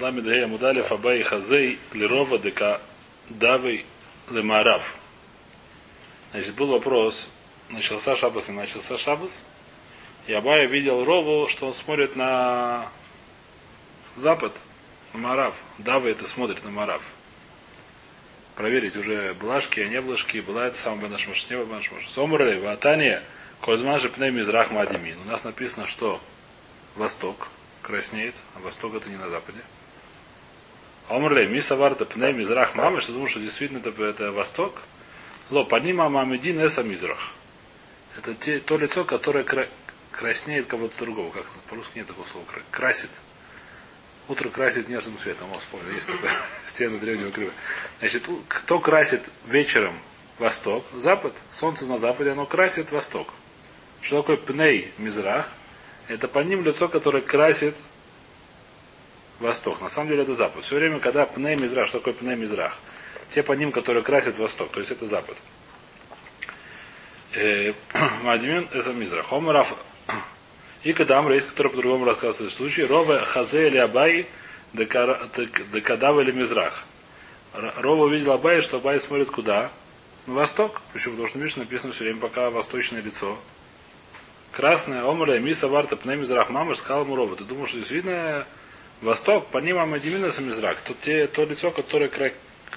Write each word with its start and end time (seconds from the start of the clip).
Ламидея 0.00 0.46
Мудалев 0.46 0.90
Абай 0.92 1.22
Хазей 1.22 1.78
Лирова 1.92 2.38
Дека 2.38 2.80
Давы 3.28 3.84
Лемарав. 4.30 4.96
Значит, 6.32 6.54
был 6.54 6.68
вопрос, 6.68 7.28
начался 7.68 8.16
Шабас 8.16 8.48
и 8.48 8.52
начался 8.52 8.98
Шабас. 8.98 9.44
И 10.26 10.32
Абай 10.32 10.66
видел 10.66 11.04
Рову, 11.04 11.48
что 11.48 11.66
он 11.66 11.74
смотрит 11.74 12.14
на 12.14 12.88
запад, 14.14 14.52
на 15.12 15.20
Марав. 15.20 15.54
Давы 15.78 16.10
это 16.10 16.26
смотрит 16.26 16.62
на 16.64 16.70
Марав. 16.70 17.02
Проверить 18.56 18.96
уже 18.96 19.34
блажки, 19.34 19.80
а 19.80 19.88
не 19.88 20.00
блажки, 20.00 20.40
была 20.40 20.66
это 20.66 20.76
самая 20.76 21.02
Банашмаш, 21.02 21.48
не 21.48 21.56
Банашмаш. 21.56 22.08
Сомры, 22.10 22.60
Ватания, 22.60 23.22
Кользман 23.60 23.98
же 23.98 24.08
Пней 24.10 24.30
Мизрах 24.30 24.70
Мадимин. 24.70 25.16
У 25.24 25.28
нас 25.30 25.44
написано, 25.44 25.86
что 25.86 26.20
восток 26.96 27.48
краснеет, 27.82 28.34
а 28.54 28.60
восток 28.60 28.94
это 28.94 29.08
не 29.08 29.16
на 29.16 29.28
западе. 29.30 29.60
Омрлей, 31.08 31.48
Мисаварта 31.48 32.04
Пней 32.04 32.32
Мизрах 32.32 32.76
Мамы, 32.76 33.00
что 33.00 33.12
думаю, 33.12 33.28
что 33.28 33.40
действительно 33.40 33.78
это, 33.78 33.90
это 34.02 34.30
восток. 34.30 34.80
Ло, 35.50 35.64
поднима 35.64 36.08
Мамедин 36.08 36.64
Эса 36.64 36.84
Мизрах. 36.84 37.32
Это 38.16 38.34
те, 38.34 38.60
то 38.60 38.76
лицо, 38.76 39.04
которое 39.04 39.42
кра... 39.42 39.66
краснеет 40.12 40.66
кого-то 40.66 40.96
другого. 40.98 41.32
Как 41.32 41.46
по-русски 41.68 41.98
нет 41.98 42.06
такого 42.06 42.26
слова. 42.26 42.46
Красит. 42.70 43.10
Утро 44.28 44.48
красит 44.48 44.88
нежным 44.88 45.16
цветом. 45.16 45.50
О, 45.52 45.58
вспомнил, 45.58 45.92
есть 45.92 46.06
такое. 46.06 46.30
Стены 46.64 46.98
древнего 47.00 47.32
крыва. 47.32 47.52
Значит, 47.98 48.28
кто 48.46 48.78
красит 48.78 49.28
вечером 49.46 49.98
восток, 50.38 50.84
запад, 50.94 51.34
солнце 51.50 51.86
на 51.86 51.98
западе, 51.98 52.30
оно 52.30 52.46
красит 52.46 52.92
восток. 52.92 53.34
Что 54.00 54.22
такое 54.22 54.36
пней 54.36 54.92
мизрах? 54.98 55.50
Это 56.10 56.26
по 56.26 56.40
ним 56.40 56.64
лицо, 56.64 56.88
которое 56.88 57.22
красит 57.22 57.76
восток. 59.38 59.80
На 59.80 59.88
самом 59.88 60.08
деле 60.08 60.24
это 60.24 60.34
запад. 60.34 60.64
Все 60.64 60.74
время, 60.74 60.98
когда 60.98 61.24
пней 61.24 61.54
мизрах, 61.54 61.86
что 61.86 61.98
такое 61.98 62.14
пней 62.14 62.34
мизрах? 62.34 62.78
Те 63.28 63.44
по 63.44 63.52
ним, 63.52 63.70
которые 63.70 64.02
красят 64.02 64.36
восток, 64.36 64.72
то 64.72 64.80
есть 64.80 64.90
это 64.90 65.06
запад. 65.06 65.36
Э, 67.32 67.74
Мадимин 68.24 68.66
это 68.72 68.92
мизрах. 68.92 69.32
Омарав 69.32 69.78
и 70.82 70.92
Амра 70.92 71.36
есть, 71.36 71.46
который 71.46 71.68
по-другому 71.68 72.04
рассказывает 72.04 72.52
случай, 72.52 72.82
Рова 72.82 73.20
Хазе 73.20 73.68
или 73.68 73.76
Абай 73.76 74.26
Декадава 74.72 76.22
или 76.22 76.32
Мизрах. 76.32 76.82
Рова 77.52 78.06
увидел 78.06 78.32
Абай, 78.32 78.62
что 78.62 78.78
Абай 78.78 78.98
смотрит 78.98 79.30
куда? 79.30 79.70
На 80.26 80.34
восток. 80.34 80.82
Почему? 80.92 81.12
Потому 81.12 81.28
что 81.28 81.38
Мишне 81.38 81.62
написано 81.62 81.92
все 81.92 82.02
время 82.02 82.18
пока 82.18 82.50
восточное 82.50 83.00
лицо. 83.00 83.38
Красное, 84.52 85.04
Омра, 85.04 85.38
Миса, 85.38 85.68
Варта, 85.68 85.96
Пне, 85.96 86.16
Мизрах, 86.16 86.50
Мамаш, 86.50 86.78
сказал 86.78 87.04
ему 87.04 87.14
Рова. 87.16 87.36
Ты 87.36 87.44
думаешь, 87.44 87.70
что 87.70 87.78
действительно 87.78 88.46
восток, 89.00 89.46
по 89.48 89.58
ним 89.58 89.78
Амадимина 89.78 90.26
Мизрах. 90.40 90.80
Тут 90.80 91.00
те, 91.00 91.26
то 91.26 91.44
лицо, 91.44 91.70
которое 91.70 92.08
кра- 92.08 92.34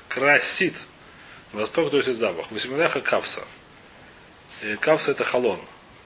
красит. 0.08 0.76
Восток, 1.52 1.92
то 1.92 1.98
есть 1.98 2.14
запах. 2.16 2.52
Восьмидеха 2.52 3.02
Кавса. 3.02 3.44
Кавса 4.80 5.12
это 5.12 5.24
халон. 5.24 5.60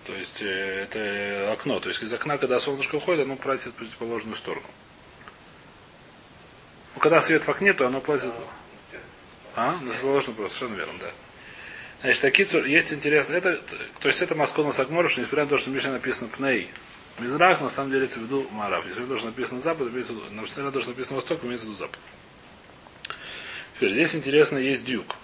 То 0.05 0.13
есть 0.13 0.41
э, 0.41 0.83
это 0.83 1.51
окно. 1.51 1.79
То 1.79 1.89
есть 1.89 2.02
из 2.02 2.11
окна, 2.13 2.37
когда 2.37 2.59
солнышко 2.59 2.95
уходит, 2.95 3.25
оно 3.25 3.35
платит 3.35 3.67
в 3.67 3.73
противоположную 3.73 4.35
сторону. 4.35 4.65
Ну, 6.95 7.02
когда 7.02 7.21
свет 7.21 7.45
в 7.45 7.49
окне, 7.49 7.73
то 7.73 7.85
оно 7.87 8.02
платит... 8.02 8.31
А? 9.55 9.73
На 9.73 9.79
противоположную 9.79 10.35
просто, 10.35 10.59
совершенно 10.59 10.77
верно, 10.77 10.99
да. 10.99 11.11
Значит, 12.01 12.21
такие 12.21 12.47
есть 12.69 12.93
интересно. 12.93 13.35
Это, 13.35 13.61
то 13.99 14.07
есть 14.07 14.21
это 14.21 14.35
Москва 14.35 14.71
Сагмор, 14.71 15.09
что 15.09 15.21
несмотря 15.21 15.45
на 15.45 15.49
то, 15.49 15.57
что 15.57 15.71
в 15.71 15.73
Мишне 15.73 15.91
написано 15.91 16.29
Пней, 16.29 16.69
Мизрах, 17.19 17.61
на 17.61 17.69
самом 17.69 17.91
деле 17.91 18.05
это 18.05 18.19
в 18.19 18.23
виду 18.23 18.47
Марав. 18.51 18.85
Если 18.87 19.03
то, 19.03 19.17
что 19.17 19.25
написано 19.27 19.59
Запад, 19.59 19.89
имеется 19.89 20.13
виду, 20.13 20.23
несмотря 20.29 20.65
на 20.65 20.71
то, 20.71 20.81
что 20.81 20.91
написано 20.91 21.15
Восток, 21.15 21.43
имеется 21.43 21.65
в 21.65 21.69
виду 21.69 21.79
Запад. 21.79 21.99
Теперь, 23.75 23.93
здесь 23.93 24.15
интересно 24.15 24.59
есть 24.59 24.85
дюк. 24.85 25.15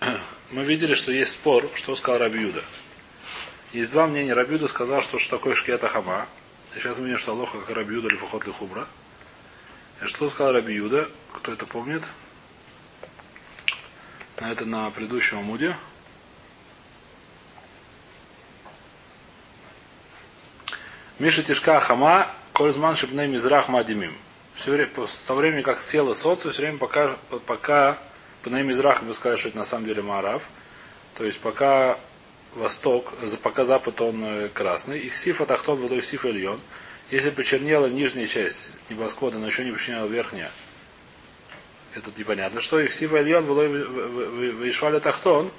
Мы 0.50 0.64
видели, 0.64 0.94
что 0.94 1.12
есть 1.12 1.32
спор, 1.32 1.68
что 1.74 1.94
сказал 1.96 2.20
Рабиуда. 2.20 2.64
Есть 3.72 3.92
два 3.92 4.06
мнения. 4.06 4.32
Рабиуда 4.32 4.68
сказал, 4.68 5.02
что 5.02 5.18
что 5.18 5.36
такое 5.36 5.54
шкета 5.54 5.88
хама. 5.88 6.26
Сейчас 6.74 6.98
мы 6.98 7.04
видим, 7.06 7.18
что 7.18 7.32
Алоха 7.32 7.58
как 7.58 7.74
Рабиуда 7.74 8.08
или 8.08 8.16
Фухот 8.16 8.44
Хубра. 8.44 8.86
И 10.02 10.06
что 10.06 10.28
сказал 10.28 10.52
Рабиуда? 10.52 11.10
Кто 11.32 11.52
это 11.52 11.66
помнит? 11.66 12.04
Это 14.36 14.64
на 14.66 14.90
предыдущем 14.90 15.38
муде. 15.38 15.76
Миша 21.18 21.42
Тишка 21.42 21.80
Хама, 21.80 22.30
Кользман 22.52 22.94
Шипней 22.94 23.26
Мизрах 23.26 23.68
Мадимим. 23.68 24.14
Все 24.54 24.72
время, 24.72 24.90
с 25.06 25.26
того 25.26 25.40
времени, 25.40 25.62
как 25.62 25.80
село 25.80 26.12
солнце, 26.12 26.50
все 26.50 26.60
время 26.60 26.76
пока, 26.76 27.16
пока 27.46 27.96
Пней 28.42 28.62
Мизрах, 28.62 29.00
мы 29.00 29.14
сказали, 29.14 29.38
что 29.38 29.48
это 29.48 29.56
на 29.56 29.64
самом 29.64 29.86
деле 29.86 30.02
Марав. 30.02 30.46
То 31.14 31.24
есть 31.24 31.40
пока 31.40 31.98
восток, 32.54 33.14
пока 33.42 33.64
запад 33.64 33.98
он 34.02 34.22
э, 34.22 34.48
красный. 34.52 34.98
Их 34.98 35.16
сифа 35.16 35.46
тахтон 35.46 35.80
водой 35.80 36.02
сифа 36.02 36.28
ильон. 36.28 36.60
Если 37.10 37.30
почернела 37.30 37.86
нижняя 37.86 38.26
часть 38.26 38.68
небосклада, 38.90 39.38
но 39.38 39.46
еще 39.46 39.64
не 39.64 39.72
почернела 39.72 40.06
верхняя, 40.06 40.50
это 41.94 42.10
непонятно. 42.14 42.60
Что 42.60 42.78
их 42.78 42.92
сифа 42.92 43.22
ильон 43.22 43.46
водой 43.46 43.68
вышвали 44.52 44.98
тахтон, 44.98 45.50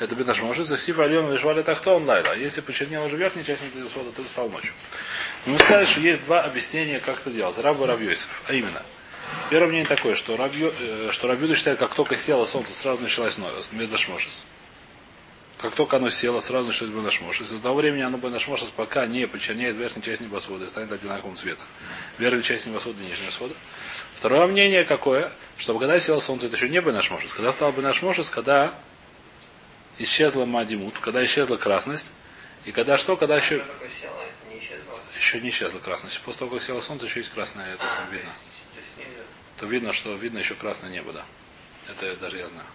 это 0.00 0.16
бы 0.16 0.24
наш 0.24 0.40
может, 0.40 0.66
сифа 0.80 1.06
ильон 1.06 1.26
вышвали 1.26 1.62
тахтон 1.62 2.06
лайла. 2.06 2.34
Если 2.34 2.62
почернела 2.62 3.04
уже 3.04 3.16
верхняя 3.16 3.44
часть 3.44 3.62
то 3.72 4.24
стал 4.24 4.48
ночью. 4.48 4.72
Но 5.44 5.52
мы 5.52 5.58
сказали, 5.58 5.84
что 5.84 6.00
есть 6.00 6.24
два 6.24 6.40
объяснения, 6.40 7.00
как 7.00 7.20
это 7.20 7.30
делать. 7.30 7.58
Раб 7.58 7.80
и 7.80 7.84
Равьёсиф. 7.84 8.42
А 8.46 8.54
именно, 8.54 8.82
Первое 9.50 9.68
мнение 9.68 9.86
такое, 9.86 10.14
что 10.14 10.36
Рабью, 10.36 10.72
э, 10.80 11.08
что 11.12 11.28
Рабьюда 11.28 11.54
считает, 11.54 11.78
как 11.78 11.94
только 11.94 12.16
село 12.16 12.46
солнце, 12.46 12.72
сразу 12.72 13.02
началась 13.02 13.38
Медашмошес. 13.72 14.46
Как 15.58 15.74
только 15.74 15.98
оно 15.98 16.08
село, 16.08 16.40
сразу 16.40 16.68
началось 16.68 16.94
Бенашмош. 16.94 17.42
И 17.42 17.44
с 17.44 17.50
того 17.60 17.74
времени 17.74 18.00
оно 18.00 18.16
Бенашмошес 18.16 18.70
пока 18.70 19.04
не 19.04 19.26
почерняет 19.26 19.76
верхнюю 19.76 20.02
часть 20.02 20.22
небосвода 20.22 20.64
и 20.64 20.68
станет 20.68 20.90
одинаковым 20.90 21.36
цветом. 21.36 21.66
Верхняя 22.18 22.42
часть 22.42 22.66
небосвода 22.66 22.98
и 23.02 23.06
нижнего 23.06 23.30
свода. 23.30 23.54
Второе 24.14 24.46
мнение 24.46 24.84
какое? 24.84 25.30
Что 25.58 25.78
когда 25.78 26.00
село 26.00 26.20
солнце, 26.20 26.46
это 26.46 26.56
еще 26.56 26.70
не 26.70 26.80
Бенашмошес. 26.80 27.34
Когда 27.34 27.52
стало 27.52 27.72
Бенашмошес, 27.72 28.30
когда 28.30 28.74
исчезла 30.00 30.46
Мадимут, 30.46 30.98
когда 30.98 31.24
исчезла 31.24 31.56
красность, 31.56 32.12
и 32.64 32.72
когда 32.72 32.96
что, 32.96 33.16
когда 33.16 33.36
еще... 33.36 33.64
Еще 35.16 35.40
не 35.40 35.50
исчезла 35.50 35.78
красность. 35.78 36.18
После 36.22 36.38
того, 36.40 36.52
как 36.52 36.62
село 36.62 36.80
солнце, 36.80 37.04
еще 37.04 37.20
есть 37.20 37.30
красное, 37.30 37.74
это 37.74 37.86
сам 37.86 38.10
видно. 38.10 38.30
То 39.58 39.66
видно, 39.66 39.92
что 39.92 40.14
видно 40.14 40.38
еще 40.38 40.54
красное 40.54 40.90
небо, 40.90 41.12
да. 41.12 41.24
Это 41.90 42.16
даже 42.16 42.38
я 42.38 42.48
знаю. 42.48 42.66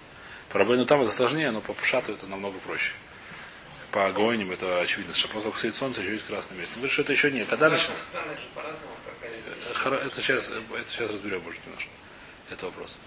По 0.49 0.59
Рабейну 0.59 0.85
там 0.85 1.01
это 1.01 1.11
сложнее, 1.11 1.49
но 1.49 1.61
по 1.61 1.73
Пушату 1.73 2.13
это 2.13 2.27
намного 2.27 2.59
проще. 2.59 2.93
По 3.91 4.05
Агоиням 4.05 4.51
это 4.51 4.79
очевидно, 4.79 5.15
что 5.15 5.27
просто 5.29 5.51
сидит 5.57 5.75
солнце, 5.75 6.01
еще 6.01 6.13
есть 6.13 6.27
красное 6.27 6.57
место. 6.59 6.75
Говорит, 6.75 6.93
что 6.93 7.01
это 7.01 7.13
еще 7.13 7.31
не. 7.31 7.45
Когда 7.45 7.69
начнется? 7.69 8.05
Это 9.83 10.21
сейчас, 10.21 10.51
это 10.51 10.89
сейчас 10.89 11.11
разберем, 11.11 11.41
может, 11.41 11.65
немножко. 11.65 11.89
Это 12.51 12.65
вопрос. 12.67 12.97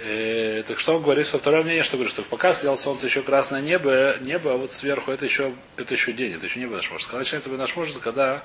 Э, 0.00 0.62
так 0.62 0.78
что 0.78 0.94
он 0.96 1.02
говорит, 1.02 1.26
что 1.26 1.40
второе 1.40 1.64
мнение, 1.64 1.82
что 1.82 1.96
говорит, 1.96 2.12
что 2.12 2.22
пока 2.22 2.54
съел 2.54 2.76
солнце 2.76 3.06
еще 3.06 3.20
красное 3.22 3.60
небо, 3.60 4.16
небо, 4.20 4.52
а 4.52 4.56
вот 4.56 4.70
сверху 4.70 5.10
это 5.10 5.24
еще, 5.24 5.52
это 5.76 5.94
еще 5.94 6.12
день, 6.12 6.34
это 6.34 6.46
еще 6.46 6.60
небо 6.60 6.76
наш 6.76 6.88
может. 6.88 7.08
Когда 7.08 7.18
начинается 7.18 7.50
наш 7.50 7.74
может, 7.74 7.98
когда 7.98 8.44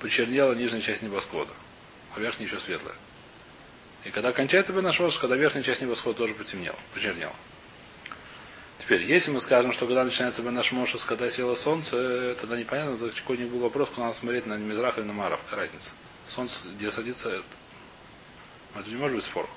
почернела 0.00 0.54
нижняя 0.54 0.80
часть 0.80 1.04
небосклада, 1.04 1.52
а 2.16 2.20
верхняя 2.20 2.48
еще 2.48 2.58
светлая. 2.58 2.96
И 4.04 4.10
когда 4.10 4.32
кончается 4.32 4.72
наш 4.72 4.98
может, 4.98 5.20
когда 5.20 5.36
верхняя 5.36 5.62
часть 5.62 5.82
небосклада 5.82 6.18
тоже 6.18 6.34
потемнела, 6.34 6.76
почернела. 6.92 7.34
Теперь, 8.78 9.02
если 9.04 9.30
мы 9.30 9.40
скажем, 9.40 9.70
что 9.70 9.86
когда 9.86 10.02
начинается 10.02 10.42
наш 10.42 10.72
Мошес, 10.72 11.04
когда 11.04 11.30
село 11.30 11.54
солнце, 11.54 12.36
тогда 12.40 12.56
непонятно, 12.56 12.96
за 12.96 13.10
какой-нибудь 13.10 13.52
был 13.52 13.60
вопрос, 13.60 13.90
куда 13.90 14.06
надо 14.06 14.16
смотреть 14.16 14.46
на 14.46 14.56
Мизрах 14.56 14.98
или 14.98 15.04
на 15.04 15.12
Маров. 15.12 15.40
Какая 15.44 15.66
разница? 15.66 15.92
Солнце, 16.26 16.68
где 16.74 16.90
садится, 16.90 17.30
это, 17.30 17.44
это 18.74 18.88
не 18.88 18.96
может 18.96 19.14
быть 19.14 19.24
спор. 19.24 19.48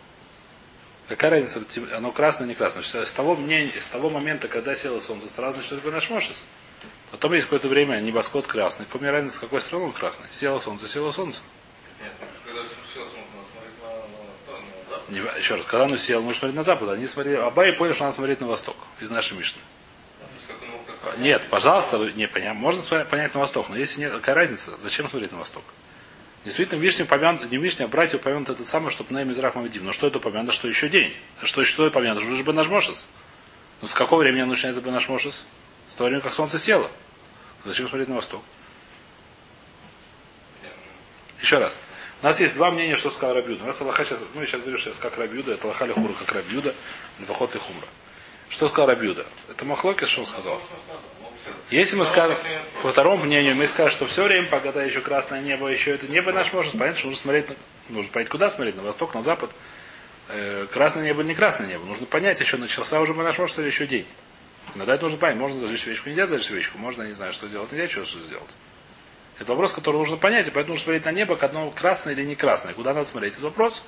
Какая 1.12 1.32
разница, 1.32 1.62
оно 1.94 2.14
красное, 2.14 2.48
не 2.48 2.56
красное? 2.56 2.84
С 2.84 3.12
того, 3.12 3.36
мнения, 3.36 3.74
с 3.78 3.88
того 3.88 4.10
момента, 4.10 4.48
когда 4.48 4.74
село 4.76 5.02
солнце, 5.02 5.28
сразу 5.28 5.58
начнется 5.58 5.92
наш 5.92 6.10
Мошес. 6.10 6.46
Потом 7.12 7.34
есть 7.34 7.48
какое-то 7.48 7.68
время 7.68 8.00
небосклад 8.00 8.48
красный. 8.48 8.86
Мне 8.94 9.12
разница, 9.12 9.36
с 9.36 9.40
какой 9.42 9.60
стороны 9.60 9.88
он 9.88 9.92
красный? 9.92 10.26
Село 10.32 10.62
солнце, 10.62 10.88
село 10.88 11.12
солнце. 11.12 11.42
Нет, 12.02 12.14
когда 12.46 12.62
село 12.94 13.06
солнце, 15.10 15.38
еще 15.38 15.56
раз, 15.56 15.66
когда 15.66 15.84
он 15.84 15.98
сел, 15.98 16.22
нужно 16.22 16.40
смотреть 16.40 16.56
на 16.56 16.64
запад. 16.64 16.88
Они 16.88 17.06
смотрели, 17.08 17.36
Абай 17.36 17.74
понял, 17.74 17.94
что 17.94 18.06
надо 18.06 18.16
смотреть 18.16 18.40
на 18.40 18.48
восток 18.48 18.78
из 19.02 19.12
нашей 19.12 19.38
Мишны. 19.38 19.60
Нет, 21.18 21.42
пожалуйста, 21.50 21.98
не 22.16 22.30
понятно. 22.30 22.58
Можно 22.58 23.04
понять 23.04 23.34
на 23.34 23.42
восток, 23.42 23.68
но 23.68 23.76
если 23.76 24.00
нет, 24.00 24.14
какая 24.14 24.36
разница? 24.36 24.78
Зачем 24.78 25.10
смотреть 25.10 25.34
на 25.34 25.40
восток? 25.40 25.64
Действительно, 26.44 26.80
в 26.80 26.84
Вишне 26.84 27.06
упомянут, 27.06 27.52
не 27.52 27.58
в 27.58 27.64
Вишне, 27.64 27.86
а 27.86 27.88
братья 27.88 28.18
упомянут 28.18 28.50
это 28.50 28.66
самое, 28.66 28.92
что 28.92 29.06
на 29.10 29.24
Мизрах 29.24 29.56
Мавидим. 29.56 29.86
Но 29.86 29.92
что 29.92 30.08
это 30.08 30.18
упомянуто, 30.18 30.54
что 30.54 30.68
еще 30.68 30.90
день? 30.90 31.16
Что, 31.44 31.64
что 31.64 31.88
упомянуто? 31.88 32.26
Что 32.26 32.36
же 32.36 32.44
бы 32.44 32.52
наш 32.54 32.68
Мошес? 32.68 33.06
Ну, 33.82 33.88
с 33.88 33.94
какого 33.94 34.22
времени 34.22 34.44
начинается 34.44 34.82
бы 34.82 34.90
наш 34.90 35.08
Мошес? 35.08 35.46
С 35.88 35.96
того 35.96 36.08
времени, 36.08 36.24
как 36.24 36.34
солнце 36.34 36.58
село. 36.58 36.90
Зачем 37.64 37.88
смотреть 37.88 38.10
на 38.10 38.16
восток? 38.16 38.44
Еще 41.42 41.58
раз. 41.60 41.78
У 42.22 42.26
нас 42.26 42.40
есть 42.40 42.56
два 42.56 42.72
мнения, 42.72 42.96
что 42.96 43.12
сказал 43.12 43.36
Рабюда. 43.36 43.64
У 43.64 43.68
нас 43.68 43.82
Аллаха 43.82 44.06
сейчас, 44.06 44.20
мы 44.34 44.46
сейчас 44.46 44.62
говорим 44.62 44.80
сейчас 44.80 44.96
как 44.98 45.18
Рабюда, 45.18 45.54
это 45.54 45.66
Аллаха 45.66 45.86
Лехура 45.86 46.14
как 46.14 46.32
Рабюда, 46.34 46.74
Львахот 47.20 47.56
и 47.56 47.60
Хумра. 47.60 47.88
Что 48.50 48.68
сказал 48.68 48.88
Рабюда? 48.88 49.26
Это 49.50 49.66
Махлокис, 49.66 50.08
что 50.08 50.22
он 50.22 50.28
сказал? 50.28 50.62
Если 51.70 51.96
мы 51.96 52.06
скажем, 52.06 52.38
по 52.84 52.92
второму 52.92 53.24
мнению, 53.24 53.56
мы 53.56 53.68
скажем, 53.68 53.92
что 53.92 54.06
все 54.06 54.24
время, 54.24 54.48
пока 54.48 54.70
еще 54.84 55.02
красное 55.02 55.42
небо, 55.42 55.68
еще 55.68 55.92
это 55.92 56.08
небо 56.08 56.32
наш 56.32 56.52
может 56.54 56.78
понять, 56.78 56.98
что 56.98 57.08
нужно 57.08 57.22
смотреть, 57.22 57.50
на, 57.50 57.56
нужно 57.90 58.12
понять, 58.12 58.30
куда 58.30 58.52
смотреть, 58.52 58.76
на 58.76 58.84
восток, 58.84 59.14
на 59.14 59.22
запад. 59.22 59.52
Э, 60.30 60.68
красное 60.72 61.04
небо 61.04 61.24
не 61.24 61.34
красное 61.34 61.68
небо. 61.68 61.86
Нужно 61.86 62.06
понять, 62.06 62.40
еще 62.40 62.58
начался 62.58 63.00
уже 63.00 63.14
наш 63.14 63.38
может 63.38 63.58
или 63.60 63.68
еще 63.68 63.88
день. 63.88 64.08
Иногда 64.76 64.96
это 64.96 65.04
нужно 65.04 65.18
понять, 65.18 65.38
можно 65.38 65.60
зажечь 65.60 65.82
свечку, 65.82 66.10
нельзя 66.10 66.28
зажечь 66.28 66.48
свечку, 66.48 66.78
можно, 66.78 67.04
не 67.04 67.14
знаю, 67.14 67.34
что 67.34 67.48
делать, 67.48 67.72
нельзя 67.72 67.88
что 67.88 68.20
сделать. 68.20 68.56
Это 69.40 69.52
вопрос, 69.54 69.74
который 69.74 69.98
нужно 69.98 70.18
понять, 70.18 70.48
и 70.48 70.52
поэтому 70.52 70.74
нужно 70.74 70.84
смотреть 70.84 71.06
на 71.06 71.12
небо, 71.12 71.36
как 71.36 71.50
одно 71.50 71.72
красное 71.72 72.14
или 72.14 72.24
не 72.24 72.36
красное. 72.36 72.74
Куда 72.74 72.94
надо 72.94 73.08
смотреть? 73.08 73.34
Это 73.34 73.44
вопрос. 73.44 73.82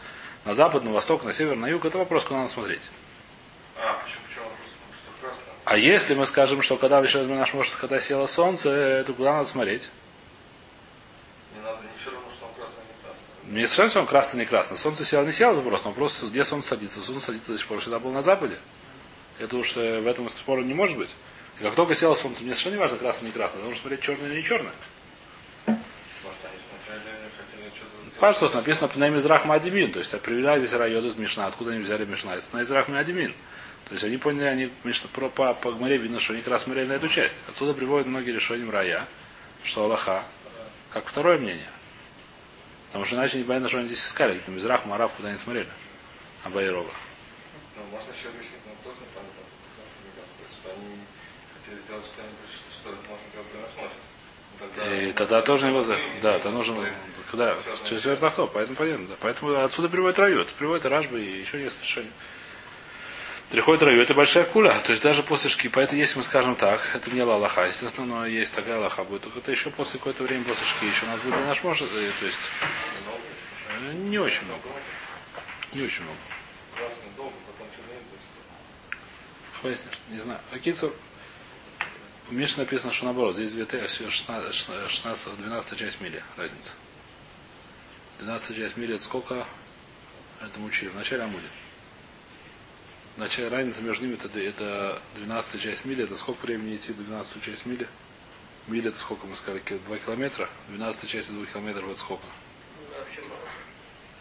На 0.45 0.53
запад, 0.53 0.83
на 0.83 0.91
восток, 0.91 1.23
на 1.23 1.31
север, 1.31 1.55
на 1.55 1.67
юг. 1.67 1.85
Это 1.85 1.99
вопрос, 1.99 2.23
куда 2.23 2.39
надо 2.39 2.51
смотреть. 2.51 2.81
А, 3.77 4.01
почему, 4.03 4.21
почему 4.27 4.43
вопрос, 4.45 4.69
что 5.03 5.25
красное? 5.25 5.53
А 5.73 5.77
если 5.79 6.13
мы 6.13 6.27
скажем, 6.27 6.61
что 6.61 6.77
когда 6.77 6.99
еще 6.99 7.23
наш 7.23 7.51
может, 7.55 7.75
когда 7.77 7.99
село 7.99 8.27
солнце, 8.27 9.03
то 9.07 9.13
куда 9.13 9.33
надо 9.33 9.49
смотреть? 9.49 9.89
Не 11.55 11.63
надо 11.63 11.79
не 11.81 11.89
все 11.99 12.11
равно, 12.11 12.27
что 12.37 12.45
он 12.45 12.53
красный, 12.53 12.83
не 12.83 13.01
красный. 13.01 13.55
Не 13.55 13.65
совершенно, 13.65 13.89
что 13.89 13.99
он 14.01 14.05
красный, 14.05 14.39
не 14.41 14.45
красный. 14.45 14.77
Солнце 14.77 15.03
село, 15.03 15.25
не 15.25 15.31
село 15.31 15.55
вопрос, 15.55 15.83
но 15.83 15.89
вопрос, 15.89 16.21
где 16.21 16.43
солнце 16.43 16.69
садится. 16.69 16.99
Солнце 16.99 17.25
садится 17.25 17.53
до 17.53 17.57
сих 17.57 17.65
пор 17.65 17.79
всегда 17.79 17.97
был 17.97 18.11
на 18.11 18.21
западе. 18.21 18.59
Это 19.39 19.57
уж 19.57 19.75
э, 19.75 19.99
в 19.99 20.05
этом 20.05 20.29
спора 20.29 20.61
не 20.61 20.75
может 20.75 20.95
быть. 20.95 21.09
И 21.59 21.63
как 21.63 21.73
только 21.73 21.95
село 21.95 22.13
солнце, 22.13 22.43
мне 22.43 22.51
совершенно 22.51 22.75
не 22.75 22.79
важно, 22.79 22.97
красный, 22.97 23.25
не 23.25 23.31
красный. 23.31 23.63
Нужно 23.63 23.81
смотреть 23.81 24.01
черное 24.01 24.27
или 24.27 24.35
не 24.35 24.43
черное. 24.43 24.73
Что-то... 25.65 26.49
Паштус 28.19 28.53
написано 28.53 28.91
на 28.93 29.09
Мизрах 29.09 29.45
Мадимин, 29.45 29.91
то 29.91 29.97
есть 29.97 30.13
определяют 30.13 30.63
здесь 30.63 30.77
районы 30.77 31.07
из 31.07 31.15
Мишна, 31.15 31.47
откуда 31.47 31.71
они 31.71 31.79
взяли 31.79 32.05
Мишна, 32.05 32.35
из 32.35 32.47
Мизрах 32.53 32.89
Мадимин. 32.89 33.33
То 33.85 33.93
есть 33.93 34.03
они 34.03 34.17
поняли, 34.17 34.45
они 34.45 34.71
Мишна, 34.83 35.09
про, 35.13 35.29
по, 35.29 35.53
по 35.53 35.71
Гмаре 35.71 35.97
видно, 35.97 36.19
что 36.19 36.33
они 36.33 36.41
как 36.41 36.53
раз 36.53 36.63
смотрели 36.63 36.87
на 36.87 36.93
эту 36.93 37.07
часть. 37.09 37.37
Отсюда 37.47 37.73
приводят 37.73 38.07
многие 38.07 38.31
решения 38.31 38.69
рая, 38.71 39.07
что 39.63 39.83
Аллаха, 39.83 40.23
как 40.91 41.05
второе 41.05 41.37
мнение. 41.37 41.67
Потому 42.87 43.05
что 43.05 43.15
иначе 43.15 43.39
непонятно, 43.39 43.69
что 43.69 43.79
они 43.79 43.87
здесь 43.87 44.05
искали, 44.05 44.39
на 44.47 44.51
Мизрах, 44.51 44.85
Марав, 44.85 45.11
куда 45.13 45.29
они 45.29 45.37
смотрели. 45.37 45.67
Абайрова. 46.43 46.89
Ну, 47.75 47.83
можно 47.91 48.11
еще 48.11 48.29
объяснить, 48.29 48.59
но 48.65 48.73
тоже 48.83 49.01
непонятно, 49.01 49.43
что 50.61 50.69
они 50.71 50.97
хотели 51.57 51.79
сделать 51.81 52.05
что-нибудь, 52.05 52.53
что 52.71 52.89
можно 53.09 53.25
сделать 53.31 53.47
для 53.51 53.61
нас 53.61 53.71
сейчас. 53.75 54.13
И 55.09 55.13
тогда 55.13 55.41
тоже 55.41 55.67
не 55.67 55.73
было. 55.73 55.97
Да, 56.21 56.35
это 56.35 56.49
нужно. 56.51 56.87
Да, 57.33 57.57
четвертый 57.83 58.27
авто, 58.27 58.47
поэтому 58.47 58.77
понятно. 58.77 59.07
Да. 59.07 59.15
Поэтому 59.21 59.55
отсюда 59.55 59.89
приводит 59.89 60.19
райот. 60.19 60.49
Приводит 60.53 60.85
Рашба 60.85 61.17
и 61.17 61.39
еще 61.39 61.57
несколько 61.57 61.83
решений. 61.83 62.11
Приходит 63.51 63.83
райот, 63.83 64.05
это 64.05 64.13
большая 64.15 64.45
куля. 64.45 64.79
То 64.79 64.91
есть 64.91 65.03
даже 65.03 65.21
после 65.21 65.49
шки. 65.49 65.67
Поэтому 65.69 66.01
если 66.01 66.17
мы 66.17 66.23
скажем 66.23 66.55
так, 66.55 66.81
это 66.95 67.11
не 67.11 67.19
Аллаха. 67.19 67.65
Естественно, 67.65 68.07
но 68.07 68.25
есть 68.25 68.53
такая 68.53 68.77
Аллаха 68.77 69.03
будет. 69.03 69.21
Только 69.23 69.39
это 69.39 69.51
еще 69.51 69.69
после 69.69 69.99
какое-то 69.99 70.23
время 70.23 70.43
после 70.43 70.65
шки. 70.65 70.85
Еще 70.85 71.05
у 71.05 71.09
нас 71.09 71.21
будет 71.21 71.35
наш 71.45 71.61
может. 71.63 71.87
э, 71.93 72.11
То 72.19 72.25
есть 72.25 72.39
э, 73.69 73.93
не 73.93 74.17
очень 74.17 74.43
много. 74.45 74.69
Не 75.73 75.83
очень 75.83 76.03
много. 76.03 76.17
Хватит, 79.61 79.85
не 80.09 80.17
знаю. 80.17 80.39
Акицу, 80.51 80.93
в 82.29 82.33
Мише 82.33 82.57
написано, 82.57 82.91
что 82.91 83.05
наоборот, 83.05 83.35
здесь 83.35 83.51
2 83.51 83.65
т- 83.65 83.87
16, 83.87 84.53
16, 84.89 85.37
12 85.37 85.77
часть 85.79 86.01
мили 86.01 86.21
разница. 86.37 86.73
12 88.19 88.55
часть 88.57 88.77
мили 88.77 88.95
это 88.95 89.03
сколько? 89.03 89.47
Это 90.41 90.59
мы 90.59 90.67
учили 90.67 90.89
в 90.89 90.95
начале 90.95 91.23
Начале 93.17 93.47
разница 93.49 93.81
между 93.83 94.05
ними 94.05 94.15
это, 94.15 94.39
это 94.39 95.01
12 95.17 95.61
часть 95.61 95.85
мили, 95.85 96.03
это 96.03 96.15
сколько 96.15 96.45
времени 96.45 96.75
идти 96.77 96.93
до 96.93 97.03
12 97.03 97.43
часть 97.43 97.65
мили? 97.67 97.87
Мили 98.67 98.89
это 98.89 98.97
сколько 98.97 99.27
мы 99.27 99.35
сказали? 99.35 99.61
2 99.87 99.97
километра? 99.99 100.49
12 100.69 101.07
часть 101.09 101.31
2 101.31 101.45
километров 101.45 101.89
это 101.89 101.99
сколько? 101.99 102.23
Вообще 102.97 103.21
мало. 103.21 103.39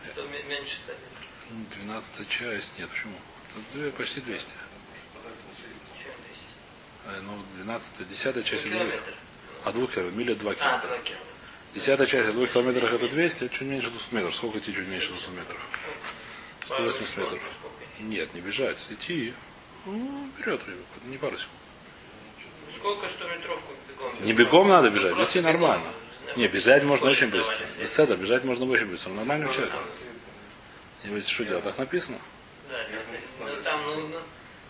Сто 0.05 0.23
ме- 0.27 0.43
меньше 0.43 0.77
ста 0.77 0.93
метров. 0.93 1.79
12 1.79 2.29
часть, 2.29 2.79
нет, 2.79 2.91
почему? 2.91 3.15
Две- 3.73 3.91
почти 3.93 4.21
200. 4.21 4.51
Чем 5.99 6.13
десять? 6.29 7.17
Э, 7.17 7.21
Ну, 7.23 7.43
12, 7.63 8.07
10 8.09 8.45
часть. 8.45 8.67
Ну, 8.67 8.73
километр. 8.73 9.15
А 9.65 9.73
2 9.73 9.87
километров, 9.87 10.15
миля 10.19 10.35
2 10.35 10.53
А, 10.53 10.55
километра. 10.55 10.89
два 10.89 10.99
километра. 10.99 11.27
Десятая 11.75 12.07
часть 12.07 12.29
от 12.29 12.35
2 12.35 12.47
километров 12.47 12.93
это 12.93 13.09
200, 13.09 13.45
это 13.45 13.55
чуть 13.55 13.63
меньше 13.69 13.89
200 13.91 14.15
метров. 14.15 14.35
Сколько 14.37 14.59
идти 14.59 14.75
чуть 14.75 14.87
меньше 14.89 15.09
200 15.09 15.31
метров? 15.31 15.59
180 16.67 17.17
метров. 17.17 17.41
Нет, 18.03 18.35
не 18.35 18.41
бежать. 18.41 18.85
Идти. 18.91 19.33
Ну, 19.87 20.29
вперед, 20.37 20.61
ребят, 20.67 20.79
не 21.05 21.17
пару 21.19 21.37
секунд. 21.37 21.59
Сколько 22.79 23.09
сто 23.09 23.29
метровку 23.29 23.73
бегом? 23.89 24.13
Не 24.25 24.33
бегом 24.33 24.69
надо 24.69 24.91
бежать, 24.91 25.19
идти 25.19 25.41
нормально. 25.41 25.93
Не, 26.37 26.49
бежать 26.49 26.85
можно 26.85 27.11
очень 27.11 27.29
быстро. 27.31 27.55
Из 27.81 27.99
это 27.99 28.17
бежать 28.17 28.45
можно 28.45 28.65
очень 28.67 28.87
быстро. 28.87 29.11
Нормальный 29.11 29.53
человек. 29.53 29.73
И 31.05 31.09
вы 31.09 31.21
что 31.23 31.45
делать? 31.45 31.65
Так 31.65 31.79
написано? 31.79 32.19
Да, 32.71 32.81
это- 32.81 32.93
ну, 33.41 33.63
там, 33.63 33.81
ну, 33.85 33.97
ну, 34.09 34.19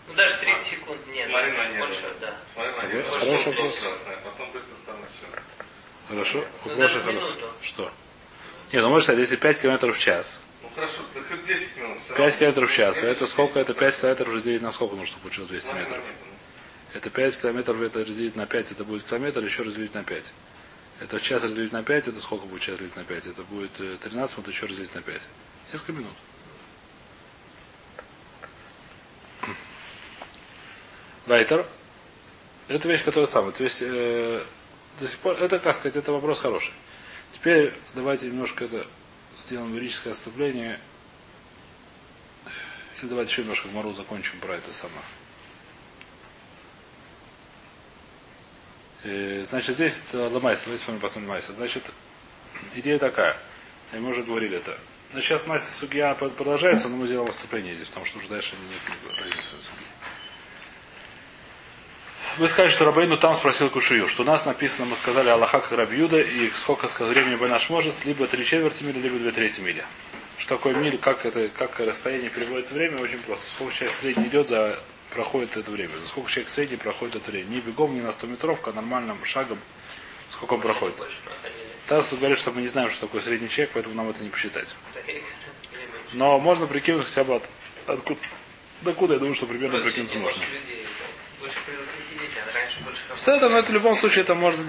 ну, 0.07 0.13
даже 0.15 0.35
30 0.37 0.63
секунд 0.63 0.99
нет. 1.07 1.29
Смотри 1.29 1.51
на 1.51 1.65
небо. 1.67 1.85
Больше, 1.85 2.01
да. 2.19 2.35
Смотри 2.53 2.71
на 2.71 2.77
Хорошо, 2.81 2.95
небо. 2.97 3.11
хороший 3.19 3.45
вопрос. 3.45 3.79
красное, 3.79 4.17
потом 4.23 4.51
быстро 4.51 4.75
стало 4.81 4.97
черное. 5.21 5.43
Хорошо? 6.07 6.45
Ну, 6.65 6.75
хорошо. 6.75 6.99
Что? 7.61 7.91
Не, 8.73 8.81
ну 8.81 8.89
может, 8.89 9.09
если 9.09 9.35
5 9.35 9.61
километров 9.61 9.95
в 9.95 9.99
час. 9.99 10.43
Хорошо, 10.75 11.01
да 11.13 11.21
хоть 11.21 11.45
10 11.45 11.77
минут. 11.77 12.01
всё 12.01 12.15
5 12.15 12.17
равно. 12.17 12.37
километров 12.37 12.71
в 12.71 12.73
час. 12.73 13.03
А 13.03 13.07
это 13.07 13.25
сколько? 13.27 13.59
Это 13.59 13.73
5 13.73 13.97
километров 13.99 14.33
разделить 14.33 14.61
на 14.61 14.71
сколько 14.71 14.95
нужно, 14.95 15.17
получилось 15.19 15.49
200 15.49 15.65
Смотри 15.67 15.83
на 15.83 15.87
метров? 15.87 16.03
Это 16.93 17.09
5 17.09 17.41
километров, 17.41 17.81
это 17.81 17.99
разделить 17.99 18.35
на 18.35 18.45
5, 18.45 18.71
это 18.71 18.83
будет 18.83 19.03
километр, 19.03 19.43
еще 19.43 19.63
разделить 19.63 19.93
на 19.93 20.03
5. 20.03 20.33
Это 20.99 21.19
час 21.19 21.43
разделить 21.43 21.71
на 21.71 21.83
5, 21.83 22.07
это 22.07 22.19
сколько 22.19 22.45
будет 22.45 22.61
час 22.61 22.73
разделить 22.73 22.95
на 22.95 23.03
5? 23.03 23.27
Это 23.27 23.43
будет 23.43 23.71
э, 23.79 23.97
13 23.99 24.37
минут, 24.37 24.47
еще 24.47 24.65
разделить 24.65 24.93
на 24.95 25.01
5. 25.01 25.21
Несколько 25.71 25.91
минут. 25.91 26.13
Вайтер. 31.25 31.65
Это 32.67 32.87
вещь, 32.87 33.03
которая 33.03 33.27
самая. 33.27 33.51
То 33.51 33.63
есть, 33.63 33.81
э, 33.81 34.43
до 34.99 35.07
сих 35.07 35.17
пор, 35.19 35.41
это, 35.41 35.59
как 35.59 35.75
сказать, 35.75 35.95
это 35.95 36.11
вопрос 36.11 36.39
хороший. 36.39 36.73
Теперь 37.33 37.73
давайте 37.95 38.27
немножко 38.27 38.65
это 38.65 38.85
сделаем 39.45 39.75
лирическое 39.75 40.13
отступление. 40.13 40.79
Или 43.01 43.09
давайте 43.09 43.31
еще 43.31 43.41
немножко 43.41 43.67
в 43.67 43.73
Мару 43.73 43.93
закончим 43.93 44.39
про 44.39 44.55
это 44.55 44.73
самое. 44.73 45.01
Э, 49.03 49.43
Значит, 49.43 49.75
здесь 49.75 50.01
Ламайса. 50.13 50.65
Давайте 50.65 50.83
посмотрим, 50.85 51.01
посмотрим 51.01 51.29
Майса. 51.29 51.53
Значит, 51.53 51.91
идея 52.75 52.99
такая. 52.99 53.37
И 53.93 53.97
мы 53.97 54.11
уже 54.11 54.23
говорили 54.23 54.57
это. 54.57 54.77
Значит, 55.11 55.29
сейчас 55.29 55.47
Майса 55.47 55.71
Сугия 55.71 56.13
продолжается, 56.15 56.89
но 56.89 56.95
мы 56.95 57.05
сделаем 57.05 57.27
выступление 57.27 57.75
здесь, 57.75 57.87
потому 57.87 58.05
что 58.05 58.17
уже 58.17 58.27
дальше 58.29 58.55
нет 58.69 59.19
разницы. 59.19 59.55
Вы 62.37 62.47
скажете, 62.47 62.75
что 62.75 62.85
Рабейну 62.85 63.17
там 63.17 63.35
спросил 63.35 63.69
Кушию, 63.69 64.07
что 64.07 64.23
у 64.23 64.25
нас 64.25 64.45
написано, 64.45 64.85
мы 64.87 64.95
сказали 64.95 65.29
Аллаха 65.29 65.59
как 65.59 65.71
Рабиуда, 65.71 66.19
и 66.19 66.49
сколько 66.51 66.87
сказал 66.87 67.13
времени 67.13 67.35
наш 67.45 67.69
может, 67.69 68.05
либо 68.05 68.27
три 68.27 68.43
четверти 68.43 68.83
мили, 68.83 68.99
либо 68.99 69.17
две 69.17 69.31
трети 69.31 69.61
мили. 69.61 69.85
Что 70.37 70.55
такое 70.55 70.73
миль, 70.73 70.97
как 70.97 71.25
это, 71.25 71.49
как 71.49 71.79
расстояние 71.79 72.29
переводится 72.29 72.73
время, 72.73 72.99
очень 73.01 73.19
просто. 73.19 73.45
Сколько 73.55 73.73
человек 73.73 73.95
средний 73.99 74.27
идет, 74.27 74.49
за 74.49 74.79
проходит 75.13 75.57
это 75.57 75.69
время. 75.71 75.91
За 76.01 76.07
сколько 76.07 76.29
человек 76.29 76.49
средний 76.49 76.77
проходит 76.77 77.15
это 77.15 77.31
время. 77.31 77.45
Не 77.49 77.59
бегом, 77.59 77.93
не 77.93 78.01
на 78.01 78.11
100 78.11 78.27
метровка, 78.27 78.71
а 78.71 78.73
нормальным 78.73 79.23
шагом, 79.25 79.59
сколько 80.29 80.55
он 80.55 80.61
проходит. 80.61 80.95
Тасс 81.87 82.13
говорит, 82.13 82.39
что 82.39 82.51
мы 82.51 82.61
не 82.61 82.67
знаем, 82.67 82.89
что 82.89 83.01
такое 83.01 83.21
средний 83.21 83.49
человек, 83.49 83.71
поэтому 83.73 83.95
нам 83.95 84.09
это 84.09 84.23
не 84.23 84.29
посчитать. 84.29 84.75
Но 86.13 86.39
можно 86.39 86.67
прикинуть 86.67 87.05
хотя 87.05 87.23
бы 87.23 87.35
от, 87.35 87.43
откуда, 87.87 88.19
докуда, 88.81 89.13
я 89.13 89.19
думаю, 89.19 89.35
что 89.35 89.45
примерно 89.45 89.81
прикинуть 89.81 90.15
можно. 90.15 90.23
больше 90.23 90.39
людей, 90.41 90.85
да. 90.99 91.41
Больше 91.41 91.57
привыкли 91.65 92.01
сидеть, 92.01 92.37
а 92.37 92.53
С 93.17 93.27
этого, 93.27 93.49
но 93.49 93.57
это 93.59 93.71
в 93.71 93.73
любом 93.73 93.95
случае 93.95 94.23
это 94.23 94.35
можно, 94.35 94.63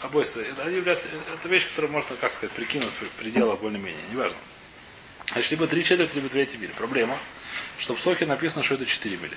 обои, 0.00 0.24
это, 0.24 0.62
они 0.62 0.78
это 0.78 1.48
вещь, 1.48 1.68
которую 1.68 1.92
можно, 1.92 2.16
как 2.16 2.32
сказать, 2.32 2.50
прикинуть 2.52 2.88
в 2.88 3.08
пределах 3.18 3.60
более-менее, 3.60 4.02
неважно. 4.10 4.36
Значит, 5.32 5.50
либо 5.52 5.66
три 5.66 5.84
четверти, 5.84 6.16
либо 6.16 6.28
третьи 6.28 6.56
мили. 6.56 6.72
Проблема, 6.72 7.18
что 7.78 7.94
в 7.94 8.00
Сохе 8.00 8.26
написано, 8.26 8.62
что 8.62 8.74
это 8.74 8.86
4 8.86 9.16
мили. 9.16 9.36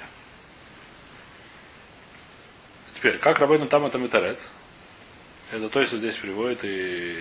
Теперь, 2.96 3.18
как 3.18 3.40
Рабейну 3.40 3.68
там 3.68 3.86
это 3.86 3.98
метарец? 3.98 4.52
Это 5.52 5.70
то 5.70 5.80
вот 5.80 5.90
здесь 5.90 6.18
приводит 6.18 6.60
и, 6.64 7.16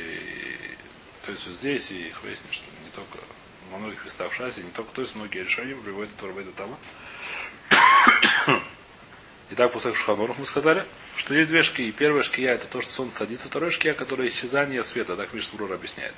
то 1.25 1.33
вот 1.33 1.41
здесь 1.41 1.91
и 1.91 2.09
их 2.09 2.23
выяснит, 2.23 2.53
что 2.53 2.65
не 2.85 2.91
только 2.91 3.19
во 3.71 3.79
многих 3.79 4.05
местах 4.05 4.33
в 4.33 4.35
Шасе, 4.35 4.63
не 4.63 4.71
только 4.71 4.93
то 4.93 5.01
есть 5.01 5.15
многие 5.15 5.45
решения 5.45 5.75
приводят 5.75 6.11
это 6.17 6.27
Рабейну 6.27 6.53
Тама. 6.53 6.79
Итак, 9.59 9.73
после 9.73 9.93
Шуханурах 9.93 10.39
мы 10.39 10.47
сказали, 10.47 10.85
что 11.17 11.35
есть 11.35 11.51
две 11.51 11.65
шкии. 11.65 11.91
Первая 11.91 12.23
шкия 12.23 12.53
это 12.53 12.69
то, 12.69 12.81
что 12.81 12.93
солнце 12.93 13.17
садится, 13.17 13.49
вторая 13.49 13.73
шкия, 13.73 13.93
которая 13.93 14.29
исчезание 14.29 14.85
света, 14.85 15.17
так 15.17 15.35
Мишна 15.35 15.57
Брура 15.57 15.75
объясняет. 15.75 16.15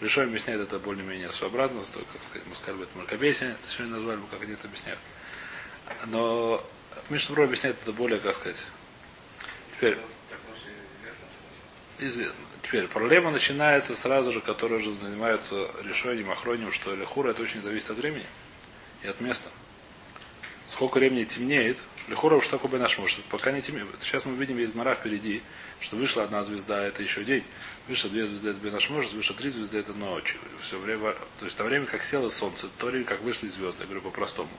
Решой 0.00 0.24
объясняет 0.24 0.60
это 0.60 0.80
более-менее 0.80 1.30
своеобразно, 1.30 1.82
то, 1.82 2.00
как 2.12 2.20
сказать, 2.20 2.48
мы 2.48 2.56
сказали, 2.56 2.82
это 2.82 2.98
мракобесие, 2.98 3.56
сегодня 3.68 3.94
назвали 3.94 4.16
бы, 4.16 4.26
как 4.26 4.42
они 4.42 4.54
это 4.54 4.66
объясняют. 4.66 4.98
Но 6.06 6.66
Мишнабро 7.10 7.44
объясняет 7.44 7.76
это 7.80 7.92
более, 7.92 8.18
как 8.18 8.34
сказать. 8.34 8.66
Теперь, 9.70 9.96
известно. 12.00 12.44
Теперь, 12.60 12.88
проблема 12.88 13.30
начинается 13.30 13.94
сразу 13.94 14.32
же, 14.32 14.40
которые 14.40 14.80
уже 14.80 14.92
занимаются 14.94 15.70
решением, 15.84 16.32
охроним, 16.32 16.72
что 16.72 16.92
Лехура 16.96 17.30
это 17.30 17.42
очень 17.42 17.62
зависит 17.62 17.92
от 17.92 17.98
времени 17.98 18.26
и 19.04 19.06
от 19.06 19.20
места. 19.20 19.48
Сколько 20.66 20.98
времени 20.98 21.22
темнеет, 21.22 21.78
Лехура 22.10 22.34
уж 22.34 22.48
такой 22.48 22.76
наш 22.80 22.98
может. 22.98 23.22
Пока 23.26 23.52
не 23.52 23.62
темнеет. 23.62 23.86
Сейчас 24.00 24.24
мы 24.24 24.34
видим, 24.34 24.58
есть 24.58 24.72
гмара 24.72 24.96
впереди, 24.96 25.44
что 25.78 25.94
вышла 25.94 26.24
одна 26.24 26.42
звезда, 26.42 26.82
это 26.82 27.04
еще 27.04 27.22
день. 27.22 27.44
Вышло 27.86 28.10
две 28.10 28.26
звезды, 28.26 28.50
это 28.50 28.72
наш 28.72 28.90
может, 28.90 29.12
вышло 29.12 29.36
три 29.36 29.48
звезды, 29.48 29.78
это 29.78 29.94
ночь. 29.94 30.36
Все 30.60 30.76
время, 30.80 31.14
то 31.38 31.44
есть 31.44 31.56
то 31.56 31.62
время, 31.62 31.86
как 31.86 32.02
село 32.02 32.28
солнце, 32.28 32.68
то 32.78 32.86
время, 32.86 33.04
как 33.04 33.20
вышли 33.20 33.46
звезды, 33.46 33.82
я 33.82 33.84
говорю 33.84 34.02
по-простому. 34.02 34.50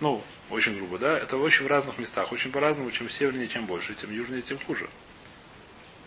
Ну, 0.00 0.20
очень 0.50 0.76
грубо, 0.76 0.98
да? 0.98 1.16
Это 1.16 1.36
очень 1.36 1.64
в 1.64 1.68
разных 1.68 1.96
местах, 1.96 2.32
очень 2.32 2.50
по-разному, 2.50 2.90
чем 2.90 3.08
севернее, 3.08 3.46
тем 3.46 3.66
больше, 3.66 3.94
тем 3.94 4.10
южнее, 4.10 4.42
тем 4.42 4.58
хуже. 4.58 4.90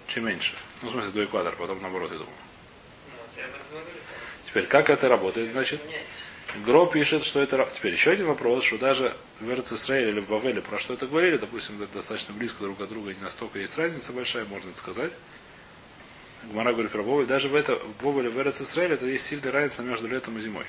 Чем 0.08 0.26
меньше. 0.26 0.54
Ну, 0.82 0.90
в 0.90 0.92
смысле, 0.92 1.12
до 1.12 1.24
экватора, 1.24 1.56
потом 1.56 1.82
наоборот, 1.82 2.12
я 2.12 2.18
думаю. 2.18 2.36
Ну, 3.72 3.80
Теперь, 4.44 4.68
как 4.68 4.90
это 4.90 5.08
работает, 5.08 5.50
значит? 5.50 5.80
Гро 6.66 6.86
пишет, 6.86 7.24
что 7.24 7.40
это... 7.42 7.70
Теперь 7.74 7.94
еще 7.94 8.12
один 8.12 8.28
вопрос, 8.28 8.64
что 8.64 8.78
даже 8.78 9.16
в 9.40 9.50
Эрцисраиле 9.50 10.10
или 10.10 10.20
в 10.20 10.28
Бавеле 10.28 10.62
про 10.62 10.80
что 10.80 10.94
это 10.94 11.08
говорили, 11.08 11.38
допустим, 11.38 11.76
достаточно 11.94 12.34
близко 12.34 12.64
друг 12.64 12.82
от 12.82 12.90
друга, 12.90 13.14
не 13.14 13.22
настолько 13.22 13.60
есть 13.60 13.78
разница 13.78 14.14
большая, 14.14 14.46
можно 14.46 14.70
это 14.70 14.80
сказать. 14.80 15.12
Гмара 16.44 16.74
говорит 16.74 16.92
про 16.92 17.04
Бавель. 17.04 17.28
Даже 17.28 17.50
в, 17.50 17.56
это, 17.56 17.76
в 17.76 18.04
Бавеле, 18.04 18.30
в 18.30 18.40
Эрцисраиле, 18.40 18.96
это 18.96 19.06
есть 19.06 19.26
сильная 19.26 19.52
разница 19.52 19.84
между 19.84 20.08
летом 20.08 20.38
и 20.38 20.42
зимой. 20.42 20.66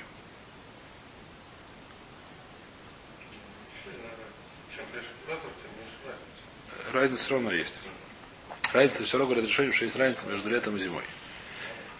Разница 6.91 7.23
все 7.23 7.33
равно 7.33 7.51
есть. 7.53 7.79
Разница 8.73 9.03
все 9.05 9.17
равно 9.17 9.33
говорит 9.33 9.49
решение, 9.49 9.71
что 9.71 9.85
есть 9.85 9.97
разница 9.97 10.27
между 10.27 10.49
летом 10.49 10.75
и 10.75 10.79
зимой. 10.79 11.03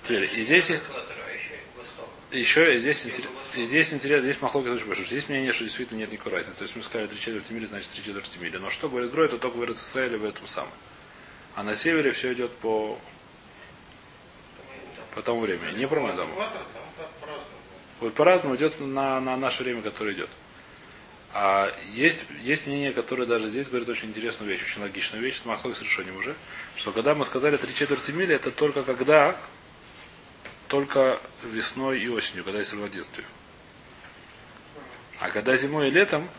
Теперь, 0.03 0.37
и 0.37 0.41
здесь 0.41 0.69
есть... 0.69 0.89
Экватор, 0.89 1.15
а 1.25 1.31
еще 1.31 1.55
и 1.55 1.77
восток. 1.77 2.09
Еще 2.31 2.79
здесь, 2.79 3.05
здесь 3.53 3.93
интересно, 3.93 4.29
здесь 4.29 4.41
махлок 4.41 4.65
очень 4.65 4.85
большой. 4.85 5.05
Здесь 5.05 5.27
мнение, 5.27 5.51
что 5.51 5.65
действительно 5.65 5.99
нет 5.99 6.11
никакой 6.11 6.33
разницы. 6.33 6.57
То 6.57 6.63
есть 6.63 6.75
мы 6.77 6.83
сказали 6.83 7.07
три 7.07 7.19
четверти 7.19 7.51
мили, 7.51 7.65
значит 7.65 7.89
три 7.89 8.03
четверти 8.03 8.37
мили. 8.37 8.57
Но 8.57 8.69
что 8.69 8.87
говорит 8.87 9.11
Грой, 9.11 9.25
это 9.25 9.37
только 9.37 9.55
в 9.55 9.71
Израиле 9.73 10.17
в 10.17 10.23
этом 10.23 10.47
самом. 10.47 10.71
А 11.55 11.63
на 11.63 11.75
севере 11.75 12.11
все 12.13 12.31
идет 12.31 12.51
по, 12.51 12.97
по 15.13 15.21
тому 15.21 15.41
времени. 15.41 15.77
Не 15.77 15.87
про 15.87 15.99
по-разному. 15.99 16.33
Вот 17.99 18.13
по-разному 18.13 18.55
идет 18.55 18.79
на, 18.79 19.19
на 19.19 19.35
наше 19.35 19.63
время, 19.63 19.81
которое 19.81 20.13
идет. 20.13 20.29
А 21.33 21.73
есть, 21.93 22.25
есть 22.41 22.65
мнение, 22.65 22.91
которое 22.91 23.25
даже 23.25 23.49
здесь 23.49 23.67
говорит 23.67 23.87
очень 23.89 24.09
интересную 24.09 24.51
вещь, 24.51 24.63
очень 24.63 24.81
логичную 24.81 25.23
вещь, 25.23 25.37
с 25.37 25.45
Махлой 25.45 25.73
с 25.73 25.81
решением 25.81 26.17
уже, 26.17 26.35
что 26.75 26.91
когда 26.91 27.15
мы 27.15 27.25
сказали 27.25 27.55
три 27.57 27.73
четверти 27.73 28.11
мили, 28.11 28.35
это 28.35 28.51
только 28.51 28.83
когда, 28.83 29.37
только 30.71 31.21
весной 31.43 31.99
и 31.99 32.07
осенью, 32.07 32.45
когда 32.45 32.59
есть 32.59 32.71
равноденствие. 32.71 33.27
А 35.19 35.27
когда 35.27 35.57
зимой 35.57 35.89
и 35.89 35.91
летом, 35.91 36.29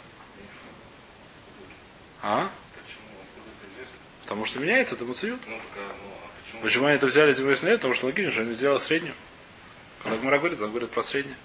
а? 2.23 2.51
Потому 4.23 4.47
что 4.47 4.59
меняется, 4.59 4.95
это 4.95 5.05
муциют. 5.05 5.39
Почему? 6.63 6.87
Они 6.87 6.97
это 6.97 7.09
взяли 7.09 7.35
зимой 7.35 7.53
и 7.53 7.57
летом? 7.57 7.81
Потому 7.81 7.93
что 7.95 8.07
логично, 8.07 8.33
что 8.33 8.41
они 8.41 8.55
сделали 8.55 8.79
среднюю. 8.79 9.15
Когда 10.03 10.17
Гмара 10.17 10.39
говорит, 10.39 10.59
он 10.63 10.71
говорит 10.71 10.91
про 10.91 11.03
среднюю. 11.03 11.37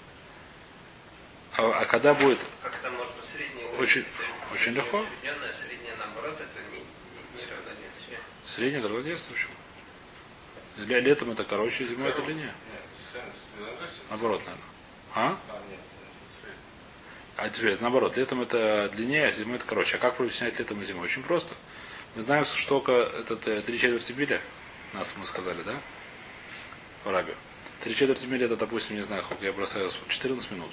А, 1.58 1.82
а 1.82 1.86
когда 1.86 2.14
будет 2.14 2.40
Как 2.64 2.74
это 2.74 2.90
можно 2.92 3.16
среднее 3.36 3.68
Очень- 3.80 4.02
это 4.02 4.54
очень 4.54 4.72
легко. 4.72 5.06
Среднее 5.22 5.94
наоборот, 6.00 6.40
это 6.40 6.72
не, 6.72 6.80
не, 6.80 6.86
не 7.36 7.52
равноденствие. 7.52 8.20
Среднее 8.46 8.82
равноденствие 8.82 9.36
почему? 9.36 9.54
Ле- 10.78 11.00
Летом 11.02 11.32
это 11.32 11.44
короче, 11.44 11.86
зимой 11.88 12.10
это 12.10 12.22
длиннее. 12.22 12.54
Наоборот, 14.10 14.42
наверное. 14.46 14.66
А? 15.16 15.38
А, 17.38 17.50
теперь 17.50 17.78
наоборот, 17.82 18.18
летом 18.18 18.42
это 18.42 18.90
длиннее, 18.94 19.28
а 19.28 19.32
зимой 19.32 19.58
это 19.58 19.66
короче. 19.66 19.98
А 19.98 20.00
как 20.00 20.20
объяснять 20.20 20.58
летом 20.60 20.82
и 20.82 20.86
зимой? 20.86 21.06
Очень 21.06 21.24
просто. 21.24 21.54
Мы 22.16 22.22
знаем, 22.22 22.46
что 22.46 22.80
этот 22.80 23.48
э, 23.48 23.62
три 23.62 23.78
четверти 23.78 24.12
мили, 24.14 24.42
нас 24.94 25.16
мы 25.18 25.26
сказали, 25.28 25.62
да? 25.64 25.76
В 27.04 27.10
Арабе. 27.10 27.36
Три 27.82 27.94
четверти 27.96 28.26
мили 28.26 28.46
это, 28.46 28.56
допустим, 28.56 28.96
не 28.96 29.04
знаю, 29.04 29.24
сколько 29.24 29.46
я 29.46 29.54
бросаю, 29.54 29.92
14 30.08 30.52
минут. 30.52 30.72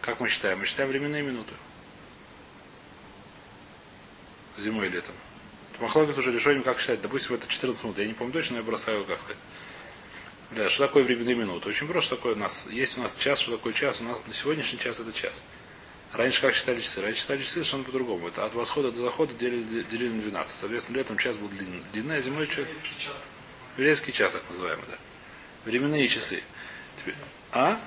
Как 0.00 0.20
мы 0.20 0.28
считаем? 0.28 0.58
Мы 0.58 0.66
считаем 0.66 0.90
временные 0.90 1.22
минуты. 1.22 1.52
Зимой 4.58 4.86
и 4.86 4.90
летом. 4.90 5.14
Махлогит 5.80 6.16
уже 6.16 6.32
решением, 6.32 6.62
как 6.62 6.80
считать. 6.80 7.02
Допустим, 7.02 7.34
это 7.34 7.46
14 7.46 7.84
минут. 7.84 7.98
Я 7.98 8.06
не 8.06 8.14
помню 8.14 8.32
точно, 8.32 8.54
но 8.54 8.58
я 8.60 8.64
бросаю, 8.64 9.04
как 9.04 9.20
сказать. 9.20 9.38
Бля, 10.52 10.70
что 10.70 10.86
такое 10.86 11.04
временные 11.04 11.34
минуты? 11.34 11.68
Очень 11.68 11.88
просто, 11.88 12.08
что 12.08 12.16
такое 12.16 12.34
у 12.34 12.38
нас. 12.38 12.66
Есть 12.70 12.96
у 12.96 13.02
нас 13.02 13.16
час, 13.16 13.40
что 13.40 13.52
такое 13.52 13.72
час? 13.72 14.00
У 14.00 14.04
нас 14.04 14.18
на 14.26 14.32
сегодняшний 14.32 14.78
час 14.78 15.00
это 15.00 15.12
час. 15.12 15.42
Раньше 16.12 16.40
как 16.40 16.54
считали 16.54 16.80
часы? 16.80 17.02
Раньше 17.02 17.20
считали 17.20 17.40
часы 17.40 17.52
совершенно 17.54 17.84
по-другому. 17.84 18.28
Это 18.28 18.44
от 18.44 18.54
восхода 18.54 18.90
до 18.90 19.00
захода 19.00 19.34
делили, 19.34 19.82
делили 19.82 20.12
на 20.12 20.22
12. 20.22 20.56
Соответственно, 20.56 20.96
летом 20.96 21.18
час 21.18 21.36
был 21.36 21.48
длинный, 21.48 21.82
длинный 21.92 22.18
а 22.18 22.20
зимой 22.20 22.46
час. 22.46 22.68
Еврейский 23.76 24.12
час, 24.12 24.32
так 24.32 24.42
называемый, 24.48 24.84
да. 24.88 24.96
Временные 25.64 26.06
часы. 26.08 26.42
Теперь, 26.98 27.16
а? 27.52 27.80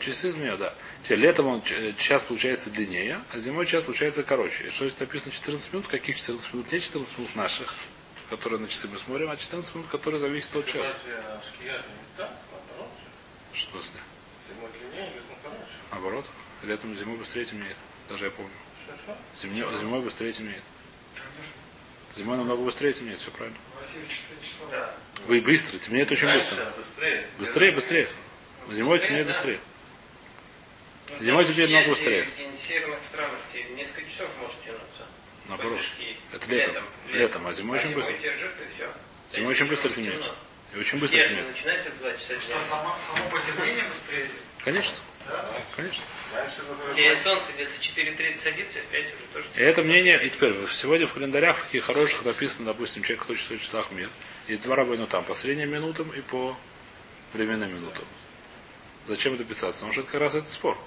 Часы 0.00 0.32
змея, 0.32 0.56
да. 0.56 0.74
Летом 1.08 1.46
он 1.48 1.62
час 1.98 2.22
получается 2.22 2.70
длиннее, 2.70 3.20
а 3.32 3.38
зимой 3.38 3.66
час 3.66 3.82
получается 3.84 4.22
короче. 4.22 4.64
И 4.64 4.70
что 4.70 4.88
здесь 4.88 5.00
написано 5.00 5.32
14 5.32 5.72
минут? 5.72 5.88
Каких 5.88 6.16
14 6.16 6.54
минут? 6.54 6.70
Не 6.72 6.80
14 6.80 7.18
минут 7.18 7.36
наших, 7.36 7.74
которые 8.30 8.60
на 8.60 8.68
часы 8.68 8.88
мы 8.88 8.98
смотрим, 8.98 9.30
а 9.30 9.36
14 9.36 9.74
минут, 9.74 9.88
которые 9.90 10.20
зависят 10.20 10.54
от 10.56 10.66
часа. 10.66 10.96
Что 13.52 13.78
летом 13.78 15.36
короче. 15.42 15.64
Наоборот. 15.90 16.24
Летом 16.62 16.96
зимой 16.96 17.16
быстрее 17.18 17.44
темнеет. 17.44 17.76
Даже 18.08 18.26
я 18.26 18.30
помню. 18.30 18.52
Зимне- 19.42 19.80
зимой 19.80 20.00
быстрее 20.00 20.32
темнеет. 20.32 20.62
Зимой 22.14 22.36
намного 22.36 22.62
быстрее 22.62 22.92
темнеет, 22.92 23.18
все 23.20 23.30
правильно. 23.30 23.58
Вы 25.26 25.40
быстро, 25.40 25.78
темнеет 25.78 26.10
очень 26.12 26.32
быстро. 26.32 26.72
быстрее. 27.38 27.72
Быстрее. 27.72 28.08
Зимой 28.70 28.98
темнеет 29.00 29.26
быстрее. 29.26 29.60
Ну, 31.18 31.24
Зимой 31.24 31.44
теперь 31.44 31.66
шкия, 31.66 31.76
много 31.78 31.90
быстрее. 31.90 32.24
В 32.24 32.66
северных 32.68 32.98
странах 33.04 33.38
тебе 33.52 33.64
несколько 33.76 34.10
часов 34.10 34.28
может 34.40 34.56
тянуться. 34.64 35.06
Наоборот. 35.48 35.80
Это 36.32 36.48
летом. 36.48 36.84
Летом, 37.10 37.46
а 37.46 37.52
зимой 37.52 37.78
очень 37.78 37.94
быстро. 37.94 38.12
держит 38.18 38.50
и 38.60 38.74
все. 38.76 38.88
Зимой 39.36 39.50
очень 39.50 39.66
быстро 39.66 39.88
темнеет. 39.90 40.22
И 40.74 40.78
очень 40.78 40.98
быстро 40.98 41.18
Если 41.18 41.34
темнеет. 41.34 41.50
начинается 41.50 41.90
в 41.90 41.98
2 41.98 42.12
часа 42.14 42.34
дня. 42.34 42.60
Само, 42.60 42.96
само 43.00 43.30
потемнение 43.30 43.84
быстрее. 43.84 44.28
Конечно, 44.64 44.94
Да? 45.26 45.62
конечно. 45.76 46.02
Это 46.34 46.94
Тебе 46.94 47.16
солнце 47.16 47.52
где-то 47.52 47.72
4.30 47.78 48.36
садится, 48.36 48.78
в 48.78 48.84
5 48.86 49.04
уже 49.06 49.14
тоже. 49.34 49.46
И 49.56 49.60
это 49.62 49.82
мнение, 49.82 50.24
и 50.24 50.30
теперь 50.30 50.54
сегодня 50.70 51.06
в 51.06 51.12
календарях 51.12 51.58
в 51.58 51.64
таких 51.64 51.84
хороших 51.84 52.24
написано, 52.24 52.66
допустим, 52.66 53.02
человек 53.02 53.26
хочет 53.26 53.50
в 53.50 53.58
числах 53.62 53.90
мир. 53.90 54.08
Есть 54.48 54.62
два 54.62 54.76
рабойну 54.76 55.06
там, 55.06 55.24
по 55.24 55.34
средним 55.34 55.70
минутам 55.70 56.10
и 56.10 56.20
по 56.22 56.56
временным 57.34 57.74
минутам. 57.74 58.04
Зачем 59.08 59.34
это 59.34 59.44
писаться? 59.44 59.80
Потому 59.80 59.92
что 59.92 60.00
это 60.02 60.10
как 60.12 60.20
раз 60.22 60.34
этот 60.36 60.48
спор. 60.48 60.78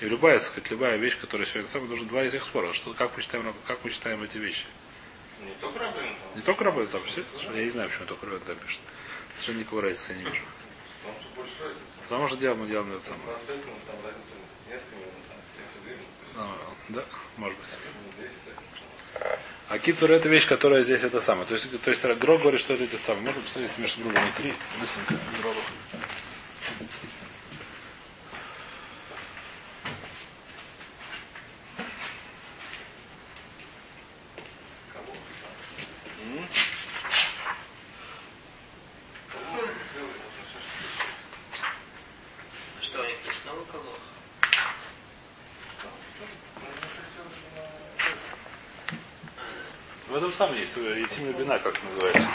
И 0.00 0.04
любая, 0.06 0.38
так 0.38 0.46
сказать, 0.46 0.70
любая 0.70 0.96
вещь, 0.96 1.18
которая 1.20 1.46
сегодня 1.46 1.68
самая, 1.68 1.88
нужно 1.88 2.06
два 2.08 2.22
из 2.22 2.32
этих 2.32 2.44
споров. 2.44 2.74
Что, 2.74 2.92
как, 2.94 3.16
мы 3.16 3.22
считаем, 3.22 3.52
как 3.66 3.84
мы 3.84 3.90
считаем 3.90 4.22
эти 4.22 4.38
вещи? 4.38 4.64
Не 5.44 5.52
только 5.60 5.78
рабын, 5.80 6.04
там. 6.04 6.36
Не 6.36 6.42
только 6.42 6.64
рабойну 6.64 6.88
там, 6.90 7.02
все, 7.04 7.24
я 7.54 7.64
не 7.64 7.70
знаю, 7.70 7.88
почему 7.88 8.06
только 8.06 8.26
рабойну 8.26 8.44
там 8.44 8.56
пишет. 8.56 8.80
Совершенно 9.34 9.58
никакой 9.58 9.82
разницы 9.82 10.12
я 10.12 10.18
не 10.18 10.24
вижу. 10.24 10.42
Потому 11.02 11.20
что 11.20 11.28
больше 11.36 11.52
разницы. 11.60 11.98
Потому 12.02 12.28
что 12.28 12.36
дело 12.36 12.54
мы 12.54 12.66
делаем 12.68 12.92
это 12.92 13.04
самое. 13.04 13.24
25 13.26 13.56
минут, 13.56 13.78
там 13.86 13.96
разница 14.04 14.34
несколько 14.70 14.96
минут, 14.96 15.24
там 15.28 15.38
72 15.56 15.92
минут. 15.92 16.06
То 16.18 16.26
есть, 16.26 16.36
Ну, 16.88 16.94
да, 16.94 17.04
может 17.36 17.58
быть. 17.58 17.68
минут 17.68 18.14
10 18.18 18.30
разница. 19.14 19.38
А 19.68 19.78
кицур 19.78 20.10
это 20.12 20.28
вещь, 20.28 20.46
которая 20.46 20.82
здесь 20.82 21.04
это 21.04 21.20
самое. 21.20 21.46
То 21.46 21.54
есть, 21.54 21.68
то 21.82 21.90
есть 21.90 22.04
Гро 22.04 22.38
говорит, 22.38 22.60
что 22.60 22.74
это 22.74 22.84
это 22.84 22.98
самое. 22.98 23.26
Можно 23.26 23.42
посмотреть 23.42 23.78
между 23.78 24.00
другом 24.02 24.22
внутри. 24.22 24.54
Быстренько. 24.80 25.14
Кого? 25.42 25.54
Что 42.80 43.00
у 43.00 43.04
них 43.04 43.16
есть 43.26 43.44
новый 43.44 43.66
колох? 43.66 43.98
Ятимная 51.10 51.32
бина, 51.32 51.58
как 51.58 51.82
называется. 51.84 52.28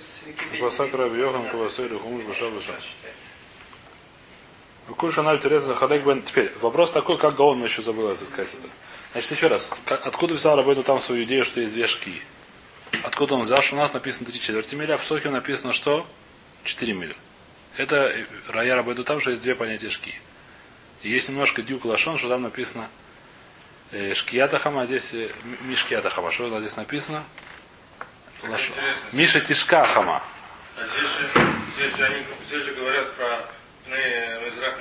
с 0.00 0.26
Википедии. 0.26 0.58
Квасак 0.60 0.94
Раби 0.94 1.18
Йохан, 1.18 1.48
Квасой, 1.48 1.88
Хумуш, 1.88 2.24
Баша, 2.24 2.50
Баша. 2.50 2.72
Куша 4.96 5.22
Наль 5.22 5.40
Тереза 5.40 5.74
Хадек 5.74 6.04
Бен. 6.04 6.22
Теперь 6.22 6.52
вопрос 6.60 6.92
такой, 6.92 7.18
как 7.18 7.34
Гаон 7.34 7.62
еще 7.64 7.82
забыл 7.82 8.14
сказать 8.16 8.54
это. 8.54 8.68
Значит, 9.12 9.30
еще 9.32 9.46
раз. 9.48 9.70
Как- 9.84 10.06
откуда 10.06 10.34
взял 10.34 10.56
Рабейну 10.56 10.82
там 10.82 11.00
свою 11.00 11.24
идею, 11.24 11.44
что 11.44 11.60
есть 11.60 11.74
две 11.74 11.86
шки? 11.86 12.22
Откуда 13.02 13.34
он 13.34 13.42
взял, 13.42 13.60
что 13.62 13.74
у 13.74 13.78
нас 13.78 13.92
написано 13.94 14.30
3 14.30 14.38
четверти 14.40 14.74
мили, 14.76 14.92
а 14.92 14.96
в 14.96 15.04
Сохе 15.04 15.28
написано 15.30 15.72
что? 15.72 16.06
4 16.64 16.92
мили. 16.92 17.16
Это 17.76 17.96
э, 17.96 18.26
Рая 18.48 18.76
Рабейну 18.76 19.02
там, 19.04 19.20
что 19.20 19.30
есть 19.30 19.42
две 19.42 19.54
понятия 19.54 19.90
шки. 19.90 20.20
И 21.02 21.10
есть 21.10 21.28
немножко 21.28 21.62
дюк 21.62 21.84
лашон, 21.84 22.18
что 22.18 22.28
там 22.28 22.42
написано 22.42 22.88
э, 23.92 24.14
шкията 24.14 24.58
хама, 24.58 24.82
а 24.82 24.86
здесь 24.86 25.14
э, 25.14 25.30
ми- 25.44 25.58
мишкията 25.68 26.10
хама. 26.10 26.30
Что 26.32 26.58
здесь 26.60 26.76
написано? 26.76 27.24
Интересно. 28.42 28.74
Миша 29.12 29.40
тишка 29.40 29.84
хама. 29.86 30.22
А 30.76 30.84
здесь 30.84 31.10
же, 31.10 31.46
здесь 31.76 32.00
они, 32.00 32.22
здесь 32.48 32.62
же 32.62 32.72
говорят 32.74 33.14
про 33.14 33.40
Мизрах 33.88 34.78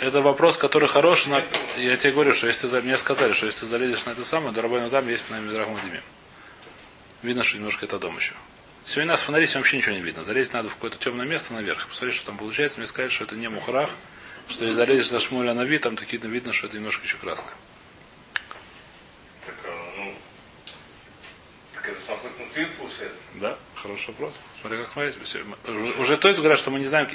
Это 0.00 0.20
вопрос, 0.20 0.56
который 0.56 0.88
хорош. 0.88 1.26
но 1.26 1.42
Я 1.76 1.96
тебе 1.96 2.12
говорю, 2.12 2.32
что 2.32 2.46
если 2.46 2.68
ты 2.68 2.80
мне 2.82 2.96
сказали, 2.96 3.32
что 3.32 3.46
если 3.46 3.60
ты 3.60 3.66
залезешь 3.66 4.06
на 4.06 4.10
это 4.10 4.24
самое, 4.24 4.54
то 4.54 4.62
Рабайну 4.62 4.90
там 4.90 5.08
есть 5.08 5.28
на 5.28 5.40
Мидраху 5.40 5.72
Мадимим. 5.72 6.02
Видно, 7.22 7.42
что 7.42 7.56
немножко 7.56 7.86
это 7.86 7.98
дом 7.98 8.16
еще. 8.16 8.32
Сегодня 8.84 9.10
нас 9.12 9.22
фонари 9.22 9.46
вообще 9.54 9.76
ничего 9.76 9.94
не 9.94 10.00
видно. 10.02 10.22
Залезть 10.22 10.52
надо 10.52 10.68
в 10.68 10.74
какое-то 10.74 10.98
темное 10.98 11.26
место 11.26 11.52
наверх. 11.52 11.86
Посмотри, 11.88 12.14
что 12.14 12.26
там 12.26 12.38
получается. 12.38 12.78
Мне 12.78 12.86
сказали, 12.86 13.10
что 13.10 13.24
это 13.24 13.34
не 13.36 13.48
мухрах, 13.48 13.90
что 14.48 14.64
если 14.64 14.76
залезешь 14.76 15.10
на 15.10 15.20
шмуля 15.20 15.54
на 15.54 15.64
вид, 15.64 15.82
там 15.82 15.96
такие 15.96 16.20
видно, 16.22 16.52
что 16.52 16.66
это 16.66 16.76
немножко 16.76 17.04
еще 17.04 17.16
красное. 17.18 17.54
Так, 19.46 19.54
а, 19.64 19.92
ну, 19.96 20.14
так 21.74 21.88
это 21.88 22.00
смахнуть 22.00 22.38
на 22.38 22.46
цвет 22.46 22.68
получается. 22.76 23.22
Да, 23.34 23.56
хороший 23.74 24.08
вопрос. 24.08 24.32
Смотри, 24.60 24.78
как 24.78 24.92
смотрите. 24.92 25.18
Все. 25.24 25.44
Уже- 25.98 26.16
то 26.18 26.28
есть 26.28 26.40
говорят, 26.40 26.58
что 26.58 26.70
мы 26.70 26.78
не 26.78 26.84
знаем. 26.84 27.08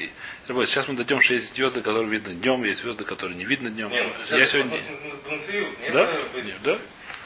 Ребят, 0.47 0.67
Сейчас 0.67 0.87
мы 0.87 0.95
дойдем, 0.95 1.21
что 1.21 1.33
есть 1.35 1.55
звезды, 1.55 1.81
которые 1.81 2.07
видно 2.07 2.33
днем, 2.33 2.63
есть 2.63 2.81
звезды, 2.81 3.03
которые 3.05 3.37
не 3.37 3.45
видно 3.45 3.69
днем. 3.69 3.89
Не, 3.91 4.01
ну, 4.03 4.13
Я 4.37 4.47
сегодня. 4.47 4.81
на- 5.29 5.39
цвет, 5.39 5.79
не 5.81 5.89
Да? 5.91 6.05
надо 6.05 6.19
быть- 6.33 6.45
Не, 6.45 6.57
да? 6.63 6.77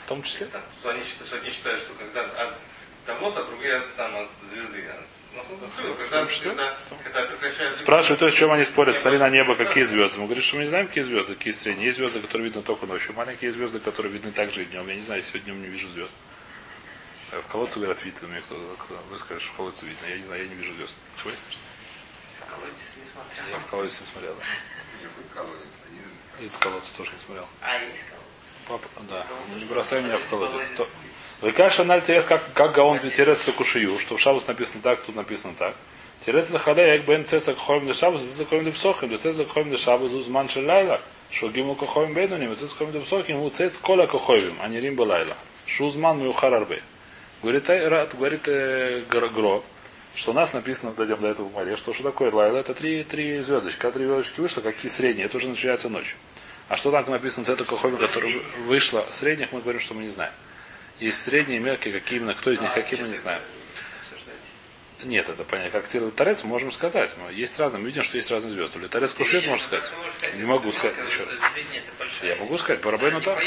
В 0.06 0.10
том 0.10 0.24
числе. 0.24 0.48
Так, 0.48 0.64
что 0.80 0.90
они, 0.90 1.04
считают, 1.04 1.28
что 1.28 1.38
они 1.38 1.52
считают, 1.52 1.82
что 1.82 1.94
когда 1.94 2.22
от 2.24 2.56
того-то, 3.06 3.40
а 3.40 3.44
другие 3.44 3.76
от, 3.76 3.96
там, 3.96 4.16
от 4.16 4.28
звезды. 4.50 4.84
А, 4.90 5.04
когда, 5.98 6.26
числе. 6.28 6.50
когда, 6.50 6.78
когда 7.04 7.22
прекращается... 7.24 7.84
Спрашивают, 7.84 8.20
то, 8.20 8.26
есть, 8.26 8.38
чем 8.38 8.52
они 8.52 8.64
спорят. 8.64 8.98
Смотри 8.98 9.20
на 9.20 9.30
небо, 9.30 9.56
какие 9.56 9.84
звезды. 9.84 10.20
Мы 10.20 10.26
говорим, 10.26 10.44
что 10.44 10.58
мы 10.58 10.64
не 10.64 10.70
знаем, 10.70 10.88
какие 10.88 11.04
звезды, 11.04 11.36
какие 11.36 11.54
средние. 11.54 11.88
Есть 11.88 11.98
звезды, 11.98 12.22
которые 12.22 12.48
видно 12.48 12.62
только 12.62 12.86
ночью. 12.86 13.14
Маленькие 13.14 13.52
звезды, 13.52 13.80
которые 13.80 14.12
видны 14.12 14.32
также 14.32 14.64
и 14.64 14.66
днем. 14.66 14.88
Я 14.88 14.96
не 14.96 15.02
знаю, 15.02 15.22
если 15.22 15.40
днем 15.40 15.62
не 15.62 15.68
вижу 15.68 15.90
звезд. 15.90 16.12
А 17.32 17.42
В 17.42 17.52
колодце 17.52 17.80
говорят, 17.80 18.04
видно. 18.04 18.28
Мне 18.28 18.42
кто, 18.42 18.56
кто 18.80 18.96
вы 19.10 19.20
скажете, 19.20 19.46
что 19.46 19.54
в 19.54 19.58
колодце 19.58 19.86
видно. 19.86 20.06
Я 20.08 20.18
не 20.18 20.26
знаю, 20.26 20.44
я 20.44 20.50
не 20.50 20.56
вижу 20.56 20.74
звезд. 20.74 20.94
Не 21.14 21.22
смотрел. 21.22 21.42
Я 23.52 23.60
в 23.60 23.66
колодец 23.68 24.02
не 24.02 24.08
смотрел. 24.08 24.36
да. 24.36 25.44
Из 26.44 26.58
колодца 26.58 26.96
тоже 26.96 27.12
не 27.12 27.20
смотрел. 27.20 27.48
А, 27.62 27.78
есть 27.78 28.04
колодец. 28.04 28.20
Папа, 28.68 28.88
да. 29.10 29.26
Не 29.58 29.66
бросай 29.66 30.02
меня 30.02 30.18
в 30.18 30.30
колодец. 30.30 30.74
Выкаш 31.42 31.80
аналь 31.80 32.02
терес, 32.02 32.26
как, 32.26 32.42
как 32.54 32.74
Гаон 32.74 33.00
терец 33.00 33.44
кушию, 33.56 33.98
что 33.98 34.18
в 34.18 34.20
Шабус 34.20 34.46
написано 34.48 34.82
так, 34.84 35.02
тут 35.02 35.16
написано 35.16 35.54
так. 35.58 35.74
Терец 36.26 36.52
лахада, 36.52 36.86
як 36.86 37.06
бен 37.06 37.24
цеса 37.24 37.54
кхоем 37.54 37.88
де 37.88 37.94
Шабус, 37.94 38.24
цеса 38.24 38.44
кхоем 38.44 38.66
де 38.66 38.72
псохим, 38.72 39.08
де 39.08 39.18
цеса 39.18 39.46
кхоем 39.46 39.70
де 39.70 39.78
Шабус, 39.78 40.12
узман 40.12 40.50
шелайла, 40.50 41.00
что 41.32 41.50
гиму 41.50 41.76
кхоем 41.76 42.14
бейнуним, 42.14 42.58
цеса 42.58 42.76
кхоем 42.76 42.92
де 42.92 43.00
псохим, 43.00 43.40
у 43.40 43.50
цец 43.50 43.78
кола 43.78 44.06
кхоевим, 44.06 44.56
а 44.60 44.68
не 44.68 44.82
рим 44.82 44.96
балайла. 44.96 45.34
Шузман 45.66 46.20
мюхар 46.20 46.54
арбе. 46.54 46.82
Говорит, 47.42 47.70
э, 47.70 47.88
Рат- 47.88 48.16
говорит 48.16 48.42
э, 48.48 49.02
Гро, 49.10 49.64
что 50.16 50.32
у 50.32 50.34
нас 50.34 50.52
написано, 50.52 50.92
дойдем 50.92 51.22
до 51.22 51.28
этого 51.30 51.48
в 51.48 51.54
море, 51.54 51.78
что, 51.78 51.94
что 51.94 52.04
такое 52.04 52.32
лайла, 52.32 52.58
это 52.58 52.74
три, 52.74 53.06
три 53.06 53.40
звездочки. 53.40 53.80
Когда 53.80 54.00
три 54.00 54.08
звездочки 54.08 54.42
вышло, 54.42 54.60
какие 54.60 54.92
средние, 54.92 55.28
это 55.28 55.38
уже 55.38 55.48
начинается 55.48 55.88
ночь. 55.88 56.18
А 56.68 56.76
что 56.76 56.92
там 56.92 57.10
написано 57.10 57.46
цета 57.46 57.64
кохоми, 57.64 57.96
которая 57.96 58.34
вышла 58.66 59.06
средних, 59.10 59.54
мы 59.54 59.62
говорим, 59.62 59.80
что 59.80 59.94
мы 59.94 60.02
не 60.02 60.10
знаем. 60.10 60.34
Есть 61.00 61.24
средние, 61.24 61.60
мелкие, 61.60 61.94
какие 61.94 62.20
именно, 62.20 62.34
кто 62.34 62.52
из 62.52 62.60
них, 62.60 62.74
какие 62.74 63.00
мы 63.02 63.08
не 63.08 63.16
знаем. 63.16 63.42
Нет, 65.04 65.30
это 65.30 65.46
понятно. 65.46 65.80
Как 65.80 66.14
торец 66.14 66.44
можем 66.44 66.72
сказать. 66.72 67.16
Есть 67.32 67.58
разные. 67.58 67.80
Мы 67.82 67.88
видим, 67.88 68.04
что 68.04 68.18
есть 68.18 68.30
разные 68.32 68.52
звезды. 68.54 68.86
Торец 68.90 69.14
кушает, 69.14 69.46
можно 69.46 69.64
сказать. 69.64 69.92
Не 70.36 70.44
могу 70.44 70.72
сказать 70.74 70.98
еще 71.08 71.24
раз. 71.24 71.38
Я 72.22 72.36
могу 72.36 72.58
сказать, 72.58 72.82
по 72.82 72.92
Рабейну 72.92 73.22
там. 73.22 73.38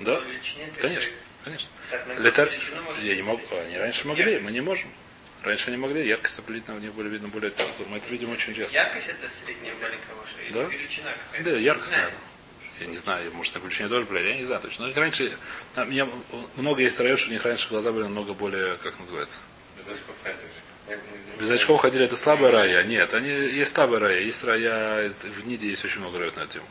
Да. 0.00 0.22
Конечно, 0.80 1.12
конечно. 1.44 1.70
Можно- 2.06 3.02
Я 3.02 3.16
не 3.16 3.22
могу. 3.22 3.42
Они 3.54 3.76
раньше 3.76 4.08
могли, 4.08 4.38
мы 4.40 4.50
не 4.50 4.60
можем. 4.62 4.90
Раньше 5.42 5.68
они 5.68 5.76
могли, 5.76 6.06
яркость 6.06 6.38
определить 6.38 6.68
нам 6.68 6.80
не 6.80 6.88
более 6.88 7.10
видно 7.10 7.28
более. 7.28 7.52
Мы 7.88 7.96
это 7.98 8.08
видим 8.10 8.30
очень 8.30 8.54
часто. 8.54 8.76
Яркость 8.76 9.08
это 9.08 9.28
средняя 9.28 9.74
маленькая 9.74 10.52
Да. 10.52 10.62
величина 10.64 11.12
какая-то? 11.12 11.50
Да, 11.50 11.56
яркость, 11.58 11.92
наверное. 11.92 12.18
Я 12.80 12.86
не 12.86 12.96
знаю, 12.96 13.32
может, 13.32 13.54
на 13.54 13.60
включение 13.60 13.88
тоже, 13.88 14.06
блядь, 14.06 14.24
я 14.24 14.36
не 14.36 14.44
знаю 14.44 14.60
точно. 14.60 14.86
Но 14.88 14.94
раньше, 14.94 15.38
а, 15.74 15.84
меня 15.84 16.08
много 16.56 16.82
есть 16.82 16.98
районов, 16.98 17.20
что 17.20 17.30
у 17.30 17.32
них 17.32 17.44
раньше 17.44 17.68
глаза 17.68 17.92
были 17.92 18.04
намного 18.04 18.34
более, 18.34 18.76
как 18.78 18.98
называется, 18.98 19.40
Без 19.78 19.86
очков 19.94 20.16
ходили. 20.22 21.38
Без 21.38 21.50
очков 21.50 21.80
ходили, 21.80 22.04
это 22.06 22.16
слабая 22.16 22.50
рая. 22.50 22.82
Нет, 22.84 23.14
они 23.14 23.28
есть 23.28 23.74
слабая 23.74 24.00
рая. 24.00 24.20
Есть 24.20 24.42
рая, 24.44 25.10
в 25.10 25.46
Ниде 25.46 25.68
есть 25.68 25.84
очень 25.84 26.00
много 26.00 26.18
районов 26.18 26.36
на 26.36 26.42
эту 26.42 26.52
тему. 26.54 26.66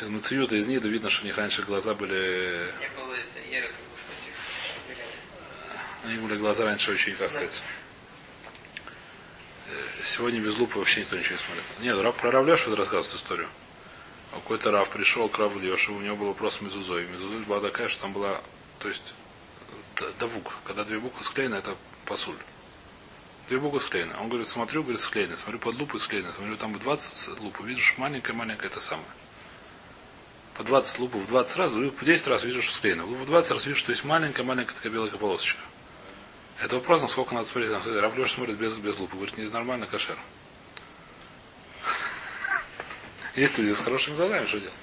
Из 0.00 0.08
Мациюта, 0.08 0.56
из 0.56 0.66
Нида 0.66 0.88
видно, 0.88 1.10
что 1.10 1.22
у 1.22 1.26
них 1.26 1.36
раньше 1.36 1.62
глаза 1.62 1.94
были... 1.94 2.72
Не 2.80 2.88
было 3.00 3.14
это 3.14 3.38
этих- 3.50 3.70
У 6.04 6.08
них 6.08 6.20
были 6.20 6.36
глаза 6.38 6.64
раньше 6.64 6.92
очень, 6.92 7.14
как 7.14 7.30
сказать... 7.30 7.62
э, 9.68 9.84
Сегодня 10.02 10.40
без 10.40 10.56
лупы 10.56 10.78
вообще 10.78 11.00
никто 11.00 11.16
ничего 11.16 11.36
не 11.36 11.40
смотрит. 11.42 11.64
Нет, 11.80 12.00
Рав, 12.00 12.16
про 12.16 12.30
Рав 12.30 12.46
Леш 12.46 12.66
вот 12.66 12.76
рассказывает 12.78 13.06
эту 13.08 13.16
историю. 13.16 13.48
Какой-то 14.32 14.70
Рав 14.70 14.88
пришел 14.88 15.28
к 15.28 15.38
Раву 15.38 15.58
Лешеву, 15.58 15.98
у 15.98 16.00
него 16.00 16.16
был 16.16 16.26
вопрос 16.28 16.60
Мезузой. 16.60 17.06
Мезузой 17.06 17.40
была 17.40 17.60
такая, 17.60 17.88
что 17.88 18.02
там 18.02 18.12
была, 18.12 18.40
то 18.78 18.88
есть, 18.88 19.14
давук. 20.18 20.54
Когда 20.64 20.84
две 20.84 20.98
буквы 20.98 21.22
склеены, 21.22 21.56
это 21.56 21.76
пасуль. 22.06 22.36
Две 23.48 23.58
буквы 23.58 23.80
склеены. 23.80 24.14
Он 24.20 24.28
говорит, 24.28 24.48
смотрю, 24.48 24.82
говорит, 24.82 25.00
склеены. 25.00 25.36
Смотрю 25.36 25.58
под 25.58 25.78
лупой 25.78 26.00
склеены. 26.00 26.32
Смотрю, 26.32 26.56
там 26.56 26.78
20 26.78 27.40
луп. 27.40 27.60
Видишь, 27.60 27.94
маленькая-маленькая 27.98 28.68
это 28.68 28.80
самое. 28.80 29.08
По 30.54 30.64
20 30.64 30.98
лупов 31.00 31.22
в 31.22 31.26
20 31.28 31.56
раз, 31.56 31.72
в 31.72 32.04
10 32.04 32.26
раз 32.28 32.44
вижу, 32.44 32.62
что 32.62 32.74
склеено. 32.74 33.04
В 33.04 33.26
20 33.26 33.50
раз 33.50 33.66
вижу, 33.66 33.78
что 33.78 33.90
есть 33.90 34.04
маленькая-маленькая 34.04 34.74
такая 34.74 34.92
белая 34.92 35.10
полосочка. 35.10 35.60
Это 36.60 36.76
вопрос, 36.76 37.02
насколько 37.02 37.34
надо 37.34 37.48
смотреть. 37.48 37.72
Там, 37.72 38.28
смотрит 38.28 38.56
без, 38.56 38.76
без 38.78 38.98
лупы. 38.98 39.16
Говорит, 39.16 39.36
не 39.36 39.44
нормально, 39.44 39.86
кошер. 39.86 40.16
Есть 43.36 43.58
люди 43.58 43.72
с 43.72 43.80
хорошими 43.80 44.16
глазами, 44.16 44.46
что 44.46 44.60
делать? 44.60 44.74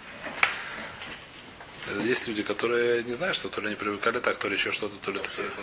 Есть 2.05 2.27
люди, 2.27 2.43
которые 2.43 3.03
не 3.03 3.13
знают, 3.13 3.35
что 3.35 3.49
то 3.49 3.61
ли 3.61 3.67
они 3.67 3.75
привыкали 3.75 4.19
так, 4.19 4.37
то 4.37 4.47
ли 4.47 4.55
еще 4.55 4.71
что-то, 4.71 4.95
то 4.97 5.11
ли 5.11 5.19
такое. 5.19 5.47
это, 5.47 5.55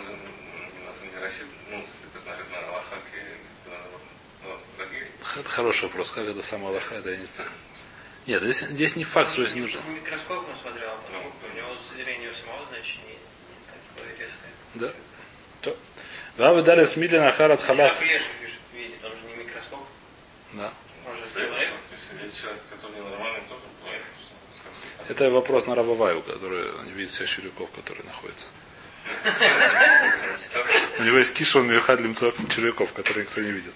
ну, 1.71 1.85
ну, 5.39 5.43
хороший 5.45 5.83
вопрос. 5.83 6.11
Как 6.11 6.27
это 6.27 6.41
сам 6.41 6.65
Аллаха, 6.65 6.95
это 6.95 7.11
я 7.11 7.17
не 7.17 7.25
знаю. 7.25 7.49
Нет, 8.25 8.41
здесь, 8.43 8.59
здесь 8.59 8.95
не 8.95 9.03
факт, 9.03 9.31
что 9.31 9.45
здесь 9.47 9.55
нужно. 9.55 9.81
Микроскопом 9.89 10.53
смотрел, 10.61 10.89
а 10.89 10.97
что 11.07 11.17
у 11.17 11.57
него 11.57 11.77
зрение 11.95 12.29
у 12.29 12.33
самого, 12.33 12.65
значит, 12.69 12.97
не, 13.05 13.13
не 13.13 13.61
такое 13.95 14.09
резкое. 14.17 14.51
Да. 14.75 14.93
То. 15.61 15.77
Вавы 16.37 16.61
дали 16.63 16.83
смили 16.85 17.17
на 17.17 17.31
харат 17.31 17.61
халас. 17.61 17.93
Как 17.99 18.07
Леша 18.07 18.25
пишет, 18.41 18.59
видит, 18.73 19.03
он 19.03 19.11
же 19.11 19.17
не 19.29 19.43
микроскоп, 19.43 19.79
Да. 20.53 20.73
он 21.07 21.15
же 21.15 21.21
Человек, 21.31 21.49
человек. 21.51 21.69
если 21.91 22.25
есть 22.25 22.41
человек, 22.41 22.61
который 22.69 22.95
ненормальный, 22.99 23.41
тоже 23.47 23.61
бывает, 23.81 24.01
что, 24.19 24.57
скажем, 24.59 24.96
Это 25.07 25.29
вопрос 25.29 25.67
на 25.67 25.75
Рававаю, 25.75 26.21
который 26.21 26.69
не 26.85 26.91
видит 26.91 27.11
всех 27.11 27.29
червяков, 27.29 27.69
которые 27.71 28.05
находятся. 28.05 28.47
У 30.99 31.03
него 31.03 31.17
есть 31.17 31.33
кишон 31.33 31.67
Мюхад 31.67 32.01
Лимцов 32.01 32.35
червяков, 32.53 32.91
которые 32.91 33.25
никто 33.25 33.41
не 33.41 33.51
видит. 33.51 33.73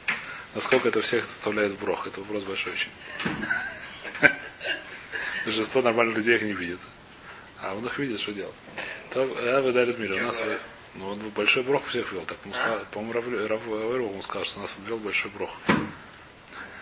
Насколько 0.56 0.90
это 0.90 1.00
всех 1.00 1.26
составляет 1.26 1.72
в 1.72 1.80
брох? 1.80 2.06
Это 2.06 2.20
вопрос 2.20 2.44
большой 2.44 2.74
очень. 2.74 2.92
Большинство 5.46 5.82
нормальных 5.82 6.18
людей 6.18 6.36
их 6.36 6.42
не 6.42 6.52
видит. 6.52 6.80
А 7.62 7.74
он 7.76 7.86
их 7.86 7.98
видит, 7.98 8.20
что 8.20 8.34
делать. 8.34 8.56
То, 9.10 9.22
а 9.22 9.62
вы 9.62 9.72
дали 9.72 9.94
мир. 9.94 10.12
У 10.12 10.26
нас 10.26 10.42
э, 10.42 10.58
ну, 10.96 11.12
он 11.12 11.20
большой 11.30 11.64
брох 11.64 11.86
всех 11.88 12.12
вел. 12.12 12.24
Так 12.26 12.38
ему 12.44 12.54
сказал, 12.54 12.80
по-моему, 12.92 13.48
Рав, 13.48 13.66
ему 13.66 14.22
сказал, 14.22 14.44
что 14.44 14.60
у 14.60 14.62
нас 14.64 14.76
ввел 14.86 14.98
большой 14.98 15.32
брох. 15.32 15.52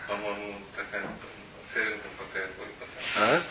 по-моему, 0.08 0.58
такая 0.74 1.06
Севингтон 1.72 2.10
пока 2.18 2.40
будет 2.40 2.74
А? 3.16 3.42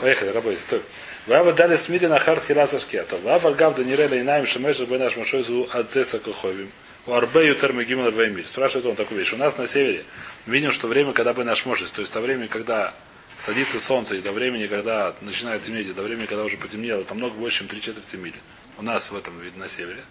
Поехали, 0.00 0.30
работайте. 0.30 0.62
Стой. 0.62 0.82
Вава 1.26 1.52
дали 1.52 1.76
смири 1.76 2.06
на 2.06 2.18
харт 2.18 2.44
хиласа 2.44 2.78
шкета. 2.78 3.16
Вава 3.16 3.52
гавда 3.52 3.84
нирела 3.84 4.18
инаем 4.18 4.46
шемеша 4.46 4.86
бен 4.86 5.02
аш 5.02 5.16
машой 5.16 5.42
зу 5.42 5.68
адцеса 5.72 6.18
коховим. 6.18 6.70
У 7.06 7.12
Арбею 7.12 7.54
термигимл 7.54 8.10
Веймиль. 8.10 8.46
Спрашивает 8.46 8.86
он 8.86 8.96
такую 8.96 9.18
вещь. 9.18 9.32
У 9.32 9.36
нас 9.36 9.58
на 9.58 9.66
севере 9.66 10.04
видим, 10.46 10.72
что 10.72 10.86
время, 10.88 11.12
когда 11.12 11.34
бы 11.34 11.44
наш 11.44 11.66
можешь, 11.66 11.90
то 11.90 12.00
есть 12.00 12.12
то 12.12 12.20
время, 12.20 12.48
когда 12.48 12.94
садится 13.38 13.78
солнце, 13.78 14.16
и 14.16 14.20
до 14.20 14.32
времени, 14.32 14.66
когда 14.66 15.14
начинает 15.20 15.62
темнеть, 15.62 15.88
и 15.88 15.92
до 15.92 16.02
времени, 16.02 16.26
когда 16.26 16.44
уже 16.44 16.56
потемнело, 16.56 17.00
это 17.00 17.14
много 17.14 17.34
больше, 17.34 17.58
чем 17.58 17.68
три 17.68 17.80
четверти 17.80 18.16
мили. 18.16 18.38
У 18.78 18.82
нас 18.82 19.10
в 19.10 19.16
этом 19.16 19.38
видно 19.40 19.64
на 19.64 19.68
севере. 19.68 20.02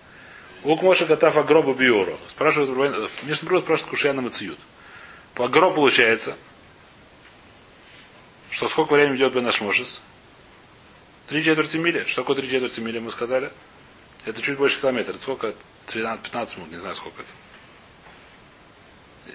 Ук 0.64 0.82
Моша 0.82 1.06
Катафа 1.06 1.44
гроба 1.44 1.74
биору. 1.74 2.18
Спрашивают, 2.28 2.70
Мишна 3.24 3.60
спрашивает 3.60 3.90
Кушьяна 3.90 4.22
Мациют. 4.22 4.60
По 5.34 5.48
гроб 5.48 5.76
получается, 5.76 6.36
что 8.64 8.70
сколько 8.70 8.94
времени 8.94 9.18
идет 9.18 9.36
наш 9.36 9.60
Мошес? 9.60 10.02
Три 11.28 11.44
четверти 11.44 11.76
мили. 11.76 12.06
Что 12.06 12.22
такое 12.22 12.38
три 12.38 12.50
четверти 12.50 12.80
мили, 12.80 13.00
мы 13.00 13.12
сказали? 13.12 13.52
Это 14.26 14.42
чуть 14.42 14.58
больше 14.58 14.80
километра. 14.80 15.14
Сколько? 15.22 15.54
13-15 15.88 16.58
минут, 16.60 16.72
не 16.72 16.78
знаю 16.78 16.96
сколько 16.96 17.24
это. 17.24 17.32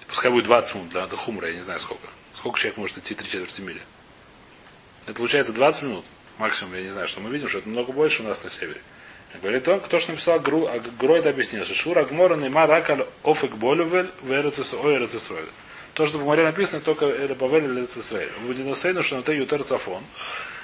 Пускай 0.06 0.30
будет 0.30 0.46
20 0.46 0.74
минут 0.76 0.88
для, 0.88 1.06
хумра, 1.08 1.48
я 1.48 1.54
не 1.56 1.60
знаю 1.60 1.78
сколько. 1.78 2.08
Сколько 2.34 2.58
человек 2.58 2.78
может 2.78 2.96
идти 2.96 3.14
три 3.14 3.28
четверти 3.28 3.60
мили? 3.60 3.82
Это 5.02 5.12
получается 5.12 5.52
20 5.52 5.82
минут. 5.82 6.06
Максимум, 6.38 6.74
я 6.76 6.82
не 6.82 6.88
знаю, 6.88 7.06
что 7.06 7.20
мы 7.20 7.28
видим, 7.28 7.48
что 7.48 7.58
это 7.58 7.68
много 7.68 7.92
больше 7.92 8.22
у 8.22 8.26
нас 8.26 8.42
на 8.42 8.48
севере. 8.48 8.80
Говорит 9.42 9.68
он, 9.68 9.80
кто 9.80 9.98
что 9.98 10.12
написал 10.12 10.40
Гру, 10.40 10.66
а 10.66 10.80
Гру 10.98 11.16
это 11.16 11.28
объяснил, 11.28 11.66
что 11.66 11.74
Шура 11.74 12.04
Гмора 12.04 12.36
нема 12.36 12.66
ракаль 12.66 13.06
офик 13.24 13.56
болювель 13.56 14.10
в 14.22 14.32
Эрцисройль. 14.32 15.48
То, 15.98 16.06
что 16.06 16.18
в 16.18 16.24
море 16.24 16.44
написано, 16.44 16.80
только 16.80 17.06
это 17.06 17.34
Бавель 17.34 17.64
или 17.64 17.80
Эрцисройль. 17.80 18.30
В 18.40 19.02
что 19.02 19.16
на 19.16 19.22
те 19.24 19.36
Ютер 19.36 19.64
Цафон. 19.64 20.00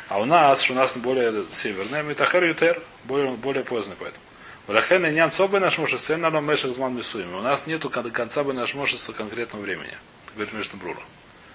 А 0.09 0.20
у 0.20 0.27
нас, 0.27 0.62
что 0.62 0.75
у 0.75 0.77
нас 0.77 0.97
более 0.97 1.44
северная, 1.51 2.05
Митахер 2.05 2.44
Ютер, 2.44 2.81
более, 3.03 3.33
более 3.33 3.64
поздно 3.64 3.97
поэтому. 3.99 4.23
Рахен 4.68 5.05
и 5.07 5.11
нян 5.11 5.33
собой 5.33 5.59
наш 5.59 5.77
муж, 5.79 5.92
сын 5.97 6.20
на 6.20 6.29
мешах 6.40 6.73
зман. 6.73 7.03
У 7.37 7.40
нас 7.40 7.66
нету 7.66 7.90
конца 7.90 8.44
бы 8.44 8.53
наш 8.53 8.75
муж 8.75 8.94
конкретного 9.16 9.64
времени. 9.64 9.97
Говорит 10.37 10.55
между 10.55 10.77
Брура. 10.77 11.03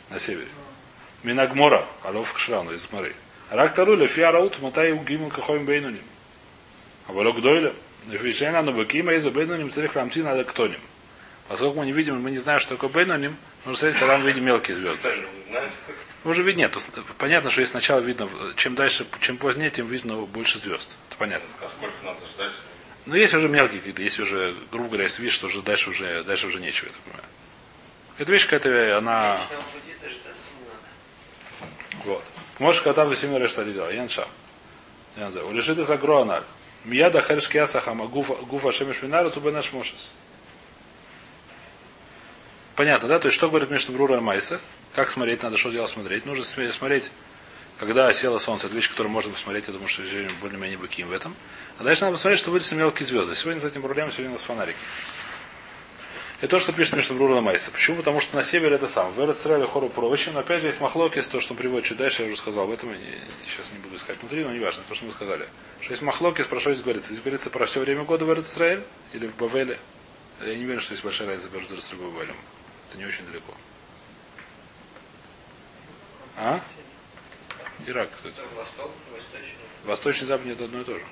На 0.09 0.19
севере. 0.19 0.49
Минагмора, 1.23 1.85
алов 2.03 2.33
кшрану 2.33 2.73
из 2.73 2.91
моры. 2.91 3.15
Рак 3.49 3.73
таруля 3.75 4.07
фиараут 4.07 4.59
матай 4.59 4.91
угимл 4.91 5.29
кахоим 5.29 5.63
бейнуним. 5.63 6.03
А 7.07 7.13
волок 7.13 7.39
дойля. 7.39 7.73
Фишена 8.11 8.61
но 8.61 8.73
бакима 8.73 9.13
из 9.13 9.25
бейнуним 9.25 9.71
царих 9.71 9.95
рамти 9.95 10.21
надо 10.21 10.43
ктоним. 10.43 10.81
Поскольку 11.47 11.79
мы 11.79 11.85
не 11.85 11.93
видим, 11.93 12.21
мы 12.21 12.29
не 12.29 12.37
знаем, 12.37 12.59
что 12.59 12.75
такое 12.75 12.89
бейнуним, 12.89 13.37
нужно 13.69 13.77
сказать, 13.77 13.99
когда 13.99 14.17
мы 14.17 14.27
видим 14.27 14.45
мелкие 14.45 14.75
звезды. 14.75 15.27
Мы 16.23 16.31
уже 16.31 16.43
видим, 16.43 16.59
нет. 16.59 16.77
Понятно, 17.17 17.49
что 17.49 17.61
если 17.61 17.71
сначала 17.71 17.99
видно, 17.99 18.29
чем 18.55 18.75
дальше, 18.75 19.05
чем 19.21 19.37
позднее, 19.37 19.69
тем 19.69 19.85
видно 19.85 20.17
больше 20.17 20.59
звезд. 20.59 20.89
Это 21.07 21.17
понятно. 21.17 21.47
а 21.61 21.69
сколько 21.69 21.95
надо 22.03 22.19
ждать. 22.33 22.51
Но 23.05 23.15
есть 23.15 23.33
уже 23.33 23.47
мелкие 23.47 23.79
какие-то, 23.79 24.01
есть 24.01 24.19
уже, 24.19 24.55
грубо 24.71 24.87
говоря, 24.87 25.03
если 25.03 25.21
видишь, 25.21 25.35
что 25.35 25.47
уже 25.47 25.61
дальше 25.61 25.89
уже, 25.91 26.23
дальше 26.23 26.47
уже 26.47 26.59
нечего, 26.59 26.87
я 26.87 26.93
так 26.93 27.01
понимаю. 27.01 27.23
Эта 28.17 28.31
вещь 28.31 28.43
какая-то, 28.47 28.97
она... 28.97 29.39
Не 29.87 29.93
надо. 29.93 30.09
Вот. 32.05 32.23
Можешь 32.59 32.81
кота 32.81 33.05
в 33.05 33.15
семье 33.15 33.47
что 33.47 33.63
делать. 33.63 33.95
Я 33.95 34.03
нша. 34.03 34.27
Я 35.15 35.27
не 35.27 35.31
знаю. 35.31 35.47
Улишит 35.47 35.77
из 35.77 35.89
агроаналь. 35.89 36.43
Мияда 36.83 37.21
хершки 37.21 37.57
асахама 37.57 38.07
гуфа 38.07 38.71
шемеш 38.71 39.01
минару 39.01 39.29
цубе 39.29 39.51
наш 39.51 39.71
мошес. 39.73 40.13
Понятно, 42.79 43.09
да? 43.09 43.19
То 43.19 43.25
есть, 43.27 43.37
что 43.37 43.49
говорит 43.49 43.69
между 43.69 43.91
Брура 43.91 44.19
и 44.19 44.21
Майса? 44.21 44.61
Как 44.95 45.11
смотреть 45.11 45.43
надо, 45.43 45.57
что 45.57 45.69
делать 45.69 45.89
смотреть? 45.89 46.25
Нужно 46.25 46.45
смотреть, 46.45 47.11
когда 47.77 48.13
село 48.13 48.39
солнце. 48.39 48.67
Это 48.67 48.75
вещь, 48.77 48.89
которую 48.89 49.11
можно 49.11 49.33
посмотреть. 49.33 49.67
Я 49.67 49.73
думаю, 49.73 49.89
что 49.89 50.01
более-менее 50.39 50.77
быким 50.77 51.09
в 51.09 51.11
этом. 51.11 51.35
А 51.77 51.83
дальше 51.83 52.05
надо 52.05 52.13
посмотреть, 52.13 52.39
что 52.39 52.51
вылезли 52.51 52.77
мелкие 52.77 53.05
звезды. 53.05 53.35
Сегодня 53.35 53.59
с 53.59 53.65
этим 53.65 53.81
проблемой, 53.81 54.13
сегодня 54.13 54.29
у 54.29 54.35
нас 54.35 54.43
фонарик. 54.43 54.77
Это 56.37 56.47
то, 56.51 56.59
что 56.59 56.71
пишет 56.71 56.93
между 56.93 57.15
Брура 57.15 57.39
и 57.39 57.41
Майса. 57.41 57.69
Почему? 57.69 57.97
Потому 57.97 58.21
что 58.21 58.37
на 58.37 58.43
севере 58.43 58.75
это 58.75 58.87
сам. 58.87 59.11
В 59.11 59.19
Эрцреле 59.19 59.67
хору 59.67 59.89
прочим. 59.89 60.35
Но 60.35 60.39
опять 60.39 60.61
же 60.61 60.67
есть 60.67 60.79
махлокис, 60.79 61.27
то, 61.27 61.41
что 61.41 61.55
приводит 61.55 61.85
чуть 61.85 61.97
дальше, 61.97 62.21
я 62.21 62.29
уже 62.29 62.37
сказал. 62.37 62.63
Об 62.63 62.71
этом 62.71 62.95
сейчас 63.45 63.73
не 63.73 63.79
буду 63.79 63.97
искать 63.97 64.17
внутри, 64.21 64.45
но 64.45 64.53
не 64.53 64.59
важно, 64.59 64.83
то, 64.87 64.95
что 64.95 65.03
мы 65.03 65.11
сказали. 65.11 65.49
Что 65.81 65.91
есть 65.91 66.01
махлокис, 66.01 66.45
про 66.45 66.61
что 66.61 66.73
здесь 66.73 66.85
говорится? 66.85 67.09
Здесь 67.09 67.23
говорится 67.23 67.49
про 67.49 67.65
все 67.65 67.81
время 67.81 68.05
года 68.05 68.23
в 68.23 68.31
Эрцреле 68.31 68.85
или 69.11 69.27
в 69.27 69.35
Бавеле. 69.35 69.77
Я 70.39 70.55
не 70.55 70.63
уверен, 70.63 70.79
что 70.79 70.93
есть 70.93 71.03
большая 71.03 71.27
разница 71.27 71.53
между 71.53 71.75
Эрцрелем 71.75 72.07
и 72.07 72.11
Бавелем. 72.13 72.35
Не 72.99 73.05
очень 73.05 73.25
далеко. 73.27 73.53
А? 76.35 76.61
Ирак? 77.87 78.09
Это 78.25 78.41
восток, 78.57 78.91
восточный. 79.13 79.55
Восточный 79.85 80.25
и 80.25 80.27
западный 80.27 80.51
это 80.51 80.65
одно 80.65 80.81
и 80.81 80.83
то 80.83 80.99
же. 80.99 81.05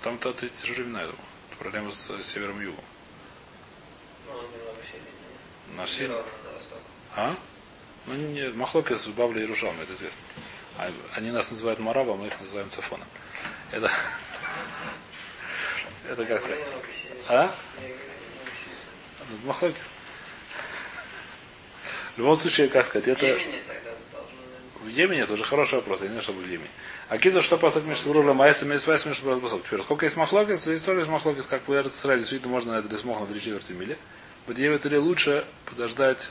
Там-то 0.00 0.30
это 0.30 0.48
те 0.48 0.66
же 0.66 0.72
времена, 0.72 1.02
я 1.02 1.08
думаю. 1.08 1.22
Это 1.50 1.58
проблема 1.58 1.92
с 1.92 2.08
э, 2.08 2.22
севером 2.22 2.62
и 2.62 2.64
югом. 2.64 2.82
Ну, 5.76 5.76
до 5.76 5.82
востока. 5.82 6.24
А? 7.14 7.36
Ну, 8.06 8.14
не, 8.14 8.48
Махлоки 8.48 8.94
с 8.94 9.06
Бавли 9.08 9.42
и 9.42 9.46
Рушалом, 9.46 9.78
это 9.82 9.92
известно. 9.92 10.22
А 10.78 10.90
они 11.12 11.30
нас 11.30 11.50
называют 11.50 11.78
Марава, 11.78 12.14
а 12.14 12.16
мы 12.16 12.28
их 12.28 12.40
называем 12.40 12.70
Цифоном. 12.70 13.06
Это... 13.70 13.90
Это 16.08 16.24
как 16.24 16.40
сказать? 16.40 16.60
А? 17.28 17.54
Немного 17.82 17.98
севернее. 19.42 19.44
Махлоки. 19.44 19.76
В 22.14 22.18
любом 22.18 22.36
случае, 22.36 22.68
как 22.68 22.86
сказать, 22.86 23.08
это... 23.08 23.26
Йемене 23.26 23.62
тогда 23.66 23.90
должно, 24.12 24.36
наверное, 24.46 24.84
В 24.84 24.88
Йемене 24.88 25.22
это 25.22 25.32
уже 25.34 25.44
хороший 25.44 25.76
вопрос, 25.76 26.00
я 26.00 26.06
не 26.06 26.10
знаю, 26.10 26.22
что 26.22 26.32
в 26.32 26.40
Йемене. 26.40 26.68
А 27.08 27.18
Киза, 27.18 27.42
что 27.42 27.58
посок 27.58 27.84
между 27.84 28.12
Рура 28.12 28.32
Майса, 28.34 28.64
Мейсвайс, 28.66 29.04
между 29.04 29.40
посок. 29.40 29.64
Теперь, 29.64 29.82
сколько 29.82 30.06
есть 30.06 30.16
махлокис, 30.16 30.68
история 30.68 31.02
из 31.02 31.08
махлокис, 31.08 31.46
как 31.46 31.66
в 31.66 31.72
Израиле, 31.72 32.20
действительно 32.20 32.52
можно 32.52 32.74
на 32.74 32.78
это 32.78 32.96
смог 32.96 33.20
на 33.20 33.26
три 33.26 33.40
четверти 33.40 33.72
мили. 33.72 33.98
В 34.46 34.54
Девять 34.54 34.86
или 34.86 34.96
лучше 34.96 35.44
подождать 35.64 36.30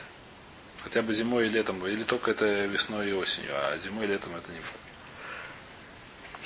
хотя 0.82 1.02
бы 1.02 1.12
зимой 1.12 1.46
и 1.46 1.50
летом, 1.50 1.86
или 1.86 2.04
только 2.04 2.30
это 2.30 2.46
весной 2.66 3.10
и 3.10 3.12
осенью, 3.12 3.50
а 3.52 3.76
зимой 3.78 4.04
и 4.04 4.08
летом 4.08 4.36
это 4.36 4.52
не 4.52 4.60
факт. 4.60 4.78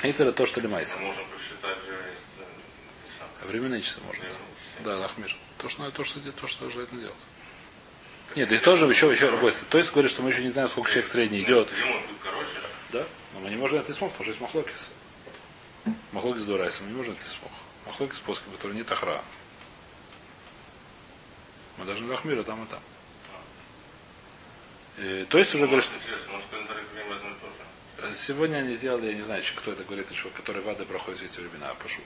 Это 0.02 0.32
то, 0.32 0.46
что 0.46 0.60
лимайса. 0.60 0.98
Можно 1.00 1.22
посчитать 1.24 1.78
же. 1.84 3.46
Временные 3.46 3.82
часы 3.82 4.00
можно, 4.06 4.24
да. 4.24 4.92
Да, 4.92 4.98
Лахмир. 4.98 5.36
То, 5.58 5.68
что, 5.68 5.90
то, 5.90 6.04
что, 6.04 6.20
то, 6.20 6.46
что 6.46 6.70
желательно 6.70 7.00
делать. 7.00 7.16
Нет, 8.36 8.52
их 8.52 8.62
тоже 8.62 8.86
еще, 8.86 9.10
еще 9.10 9.30
работает. 9.30 9.66
То 9.68 9.78
есть 9.78 9.92
говорит, 9.92 10.10
что 10.10 10.22
мы 10.22 10.30
еще 10.30 10.42
не 10.42 10.50
знаем, 10.50 10.68
сколько 10.68 10.90
человек 10.90 11.10
средний 11.10 11.42
идет. 11.42 11.68
Да? 12.92 13.04
Но 13.34 13.40
мы 13.40 13.50
не 13.50 13.56
можем 13.56 13.78
это 13.78 13.92
смог, 13.92 14.12
потому 14.12 14.24
что 14.24 14.30
есть 14.30 14.40
махлокис. 14.40 14.90
Махлокис 16.12 16.42
дурайса, 16.42 16.82
мы 16.82 16.90
не 16.90 16.96
можем 16.96 17.14
это 17.14 17.30
смог. 17.30 17.50
Махлокис 17.86 18.18
после 18.20 18.44
который 18.52 18.76
нет 18.76 18.90
ахра. 18.92 19.22
Мы 21.78 21.84
должны 21.84 22.10
лахмира 22.10 22.42
там 22.42 22.64
и 22.64 22.66
там. 22.66 22.80
Э, 24.98 25.24
то 25.28 25.38
есть 25.38 25.54
уже 25.54 25.66
говорит, 25.66 25.84
и 25.84 26.08
что 27.98 28.14
сегодня 28.14 28.58
они 28.58 28.74
сделали, 28.74 29.06
я 29.06 29.14
не 29.14 29.22
знаю, 29.22 29.42
кто 29.56 29.72
это 29.72 29.84
говорит, 29.84 30.06
что 30.12 30.28
который 30.30 30.62
воды 30.62 30.84
проходит 30.84 31.22
эти 31.22 31.38
времена, 31.40 31.72
пошут. 31.74 32.04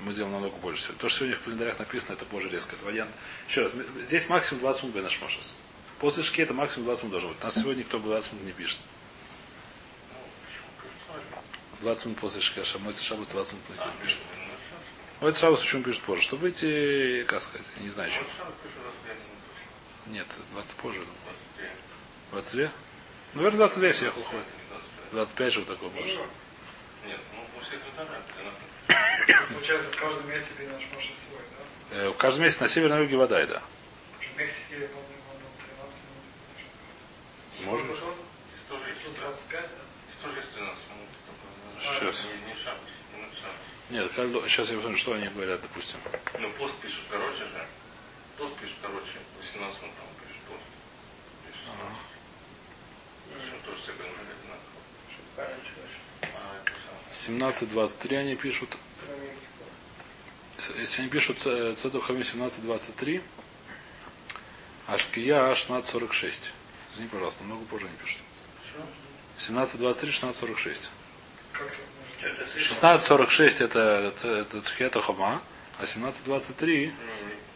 Мы 0.00 0.12
сделаем 0.12 0.32
намного 0.32 0.56
больше 0.56 0.82
всего. 0.82 0.94
То, 0.98 1.08
что 1.08 1.20
сегодня 1.20 1.36
в 1.36 1.44
календарях 1.44 1.78
написано, 1.78 2.14
это 2.14 2.24
боже 2.24 2.48
резко. 2.48 2.74
Это 2.74 2.84
вариант. 2.84 3.10
Еще 3.48 3.62
раз, 3.62 3.72
здесь 4.02 4.28
максимум 4.28 4.62
20 4.62 4.82
минут 4.84 5.02
наш 5.02 5.20
Машес. 5.20 5.56
После 6.00 6.22
шки 6.22 6.42
это 6.42 6.54
максимум 6.54 6.86
20 6.86 7.04
минут 7.04 7.12
должно 7.12 7.28
быть. 7.30 7.42
У 7.42 7.44
нас 7.44 7.54
сегодня 7.54 7.80
никто 7.80 7.98
20 7.98 8.32
минут 8.32 8.46
не 8.46 8.52
пишет. 8.52 8.78
Ну, 10.12 10.18
почему? 10.46 10.66
Кажется, 10.80 11.80
20 11.82 12.04
минут 12.06 12.18
после 12.18 12.40
шки, 12.40 12.60
а 12.60 12.78
мой 12.78 12.94
шабус 12.94 13.28
20 13.28 13.52
минут 13.52 13.64
не 13.68 14.02
пишет. 14.04 14.18
ну, 14.26 14.34
сейчас. 14.40 15.20
Мой 15.20 15.34
шабус 15.34 15.60
почему 15.60 15.82
пишет 15.84 16.02
позже? 16.02 16.22
Чтобы 16.22 16.42
выйти, 16.42 17.24
как 17.28 17.42
сказать, 17.42 17.66
я 17.76 17.82
не 17.82 17.90
знаю, 17.90 18.10
что. 18.10 18.22
Ну, 20.06 20.12
Нет, 20.14 20.26
20 20.52 20.70
позже. 20.76 21.00
вот 21.00 21.06
день. 21.58 21.70
22? 22.32 22.72
Наверное, 23.34 23.58
22 23.58 23.92
всех 23.92 24.16
уходит. 24.16 24.46
25. 24.70 25.12
25 25.12 25.52
же 25.52 25.60
вот 25.60 25.68
такой 25.68 25.88
больше. 25.90 26.18
Нет, 27.06 27.20
ну, 27.34 27.44
у 27.58 27.64
всех 27.64 27.80
календарях 27.82 28.22
13. 28.88 29.48
Получается, 29.52 29.90
в 29.92 29.96
каждом 29.96 30.28
месте 30.30 30.50
ты 30.56 30.66
наш 30.68 30.82
Маша 30.94 31.12
свой, 31.16 31.40
да? 31.90 31.96
Э, 31.96 32.12
каждый 32.18 32.40
месяц 32.42 32.60
на 32.60 32.68
северном 32.68 33.02
юге 33.02 33.16
вода, 33.16 33.44
да. 33.46 33.62
В 34.18 34.38
Мексике, 34.38 34.80
я 34.80 34.88
помню, 34.88 35.16
по-моему, 35.26 35.50
13 35.58 36.00
минут. 36.06 37.70
Может 37.70 37.86
быть. 37.86 37.98
Тоже 38.68 38.88
есть. 38.90 39.04
Тут 39.04 39.14
да. 39.16 39.28
25, 39.28 39.60
да? 39.62 39.68
Тоже 40.22 40.36
есть 40.38 40.54
13 40.54 40.84
минут. 40.90 41.08
только, 41.26 41.94
Сейчас. 41.98 42.24
Не, 42.24 42.40
не 42.40 42.46
не 42.46 42.54
шабас. 42.54 42.90
Нет, 43.90 44.06
как- 44.14 44.48
сейчас 44.48 44.70
я 44.70 44.76
посмотрю, 44.76 44.98
что 44.98 45.12
они 45.14 45.26
говорят, 45.28 45.60
допустим. 45.62 45.98
Ну, 46.38 46.48
пост 46.52 46.74
пишут 46.78 47.02
короче 47.10 47.42
же. 47.44 47.66
Пост 48.38 48.54
пишет 48.56 48.76
короче. 48.80 49.18
18 49.42 49.82
минут 49.82 49.94
там 49.98 50.06
пишет 50.22 50.42
пост. 50.46 50.62
Пишет 51.42 51.66
16. 51.66 51.98
Причем 53.34 53.58
тоже 53.66 53.78
все 53.82 53.92
календарь 53.98 54.30
одинаково. 54.30 54.78
Пораньше 55.34 55.72
вышел. 55.74 56.02
А, 56.38 56.62
это 56.62 56.72
самое. 56.86 57.09
17.23 57.28 58.16
они 58.16 58.36
пишут. 58.36 58.76
Если 60.78 61.02
они 61.02 61.10
пишут 61.10 61.38
Цеду 61.40 62.00
Хамим 62.00 62.22
17.23, 62.22 63.22
а 64.86 64.98
Шкия 64.98 65.52
16.46. 65.52 66.50
Извини, 66.94 67.08
пожалуйста, 67.08 67.42
намного 67.42 67.64
позже 67.66 67.86
они 67.86 67.96
пишут. 67.96 68.20
17.23, 69.38 70.08
16.46. 70.08 70.88
Как 71.52 71.62
это 71.62 71.76
может 71.98 72.50
Что-то 72.56 72.98
слышал. 72.98 73.18
16.46 73.18 73.64
это, 73.64 73.78
это, 73.80 74.28
это 74.28 74.60
Тхета 74.62 75.00
Хама, 75.00 75.42
а 75.78 75.82
17.23 75.84 76.66
Не, 76.66 76.84
не, 76.86 76.90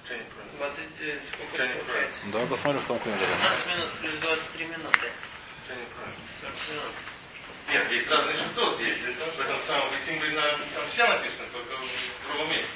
Что 0.05 0.14
неправильно? 0.14 0.24
20, 0.59 0.79
э, 1.00 1.18
сколько 1.29 1.55
Что 1.55 1.62
это 1.62 1.74
неправильно? 1.74 1.85
получается? 1.85 2.33
Давай 2.33 2.46
посмотрим 2.48 2.81
в 2.81 2.87
том 2.87 2.98
книге. 3.00 3.18
15 3.18 3.66
минут 3.66 3.90
плюс 4.00 4.14
23 4.14 4.66
минуты. 4.66 5.07
Что 5.64 5.74
неправильно? 5.74 6.16
40 6.40 6.55
минут. 6.70 7.13
Нет, 7.68 7.90
есть 7.90 8.11
разные 8.11 8.37
шутот, 8.37 8.81
есть. 8.81 9.00
В 9.00 9.40
этом 9.40 9.57
самом 9.66 9.88
Витим 9.94 10.20
там 10.74 10.87
все 10.88 11.07
написано, 11.09 11.46
только 11.53 11.74
в 11.77 12.29
другом 12.29 12.48
месте. 12.48 12.66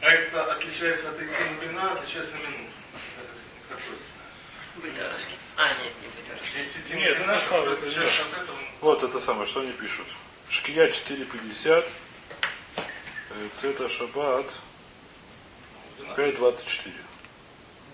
А 0.00 0.10
это 0.10 0.52
отличается 0.52 1.10
от 1.10 1.20
Витим 1.20 1.58
Блина, 1.60 1.92
отличается 1.92 2.32
на 2.32 2.38
минуту. 2.38 2.72
Это 3.70 3.80
Какой? 3.80 3.96
Бытарский. 4.90 5.36
А, 5.56 5.68
нет, 5.68 5.92
не 6.02 6.08
бытарский. 6.08 6.58
Есть 6.58 6.94
Нет, 6.94 7.10
это 7.10 7.18
Блина, 7.18 7.32
на 7.32 7.38
самом 7.38 7.64
деле, 7.64 7.76
отличается 7.76 8.22
от 8.22 8.42
этого. 8.42 8.58
Вот 8.80 9.02
это 9.04 9.20
самое, 9.20 9.46
что 9.46 9.60
они 9.60 9.72
пишут. 9.72 10.06
Шкия 10.48 10.88
4.50. 10.88 11.88
э, 13.30 13.48
Цета 13.54 13.88
Шаббат 13.88 14.46
5.24. 16.16 16.92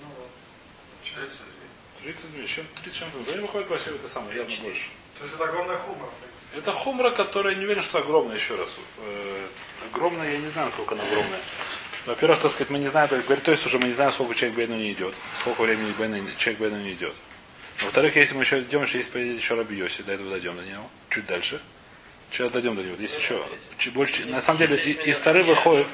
Ну 0.01 0.09
вот. 0.19 0.31
32. 2.03 2.45
32, 2.45 2.47
чем 2.47 2.67
30 2.83 2.99
чем 2.99 3.09
Да 3.27 3.33
не 3.33 3.41
выходит 3.41 3.69
Василий, 3.69 3.97
это 3.97 4.09
самое, 4.09 4.37
явно 4.37 4.55
больше. 4.63 4.89
То 5.19 5.25
есть 5.25 5.35
это 5.35 5.45
огромная 5.45 5.77
принципе. 5.79 6.59
Это 6.59 6.73
хумра, 6.73 7.11
которая 7.11 7.55
не 7.55 7.65
уверен, 7.65 7.83
что 7.83 7.99
огромная, 7.99 8.37
еще 8.37 8.55
раз. 8.55 8.77
Э, 8.99 9.47
огромная, 9.93 10.33
я 10.33 10.39
не 10.39 10.49
знаю, 10.49 10.71
сколько 10.71 10.95
она 10.95 11.05
огромная. 11.05 11.41
Во-первых, 12.07 12.41
так 12.41 12.51
сказать, 12.51 12.71
мы 12.71 12.79
не 12.79 12.87
знаем, 12.87 13.09
говорит, 13.09 13.45
то 13.45 13.51
есть 13.51 13.67
уже 13.67 13.79
мы 13.79 13.87
не 13.87 13.93
знаем, 13.93 14.13
сколько 14.13 14.35
человек 14.35 14.57
Бейну 14.57 14.77
не 14.77 14.93
идет, 14.93 15.15
сколько 15.41 15.63
времени 15.63 15.93
Бейну, 15.99 16.31
человек 16.39 16.61
Бейну 16.61 16.79
не 16.79 16.93
идет. 16.93 17.15
Во-вторых, 17.83 18.17
если 18.17 18.35
мы 18.35 18.43
еще 18.43 18.61
идем, 18.61 18.87
что 18.87 18.97
есть 18.97 19.13
поедет 19.13 19.39
еще 19.39 19.55
Раби 19.55 19.77
Йоси, 19.77 20.03
до 20.03 20.13
этого 20.13 20.31
дойдем 20.31 20.57
до 20.57 20.63
него, 20.63 20.89
чуть 21.11 21.27
дальше. 21.27 21.61
Сейчас 22.31 22.51
дойдем 22.51 22.77
до 22.77 22.83
него. 22.83 22.97
Есть 22.97 23.19
еще, 23.19 23.45
больше, 23.93 24.25
на 24.27 24.41
самом 24.41 24.59
деле, 24.59 24.77
и- 24.77 25.09
из 25.11 25.19
Тары 25.19 25.43
выходит, 25.45 25.87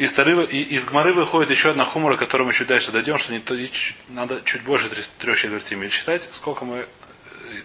из, 0.00 0.14
Тары, 0.14 0.46
из 0.46 0.86
Гмары 0.86 1.12
выходит 1.12 1.50
еще 1.50 1.70
одна 1.70 1.84
хумора, 1.84 2.16
к 2.16 2.20
которой 2.20 2.44
мы 2.44 2.54
чуть 2.54 2.68
дальше 2.68 2.90
дойдем, 2.90 3.18
что 3.18 3.34
не 3.34 3.42
надо 4.08 4.40
чуть 4.46 4.62
больше 4.62 4.88
трех- 5.18 5.38
четвертей 5.38 5.74
миль 5.74 5.90
считать, 5.90 6.26
сколько 6.32 6.64
мы, 6.64 6.78
э, 6.78 6.86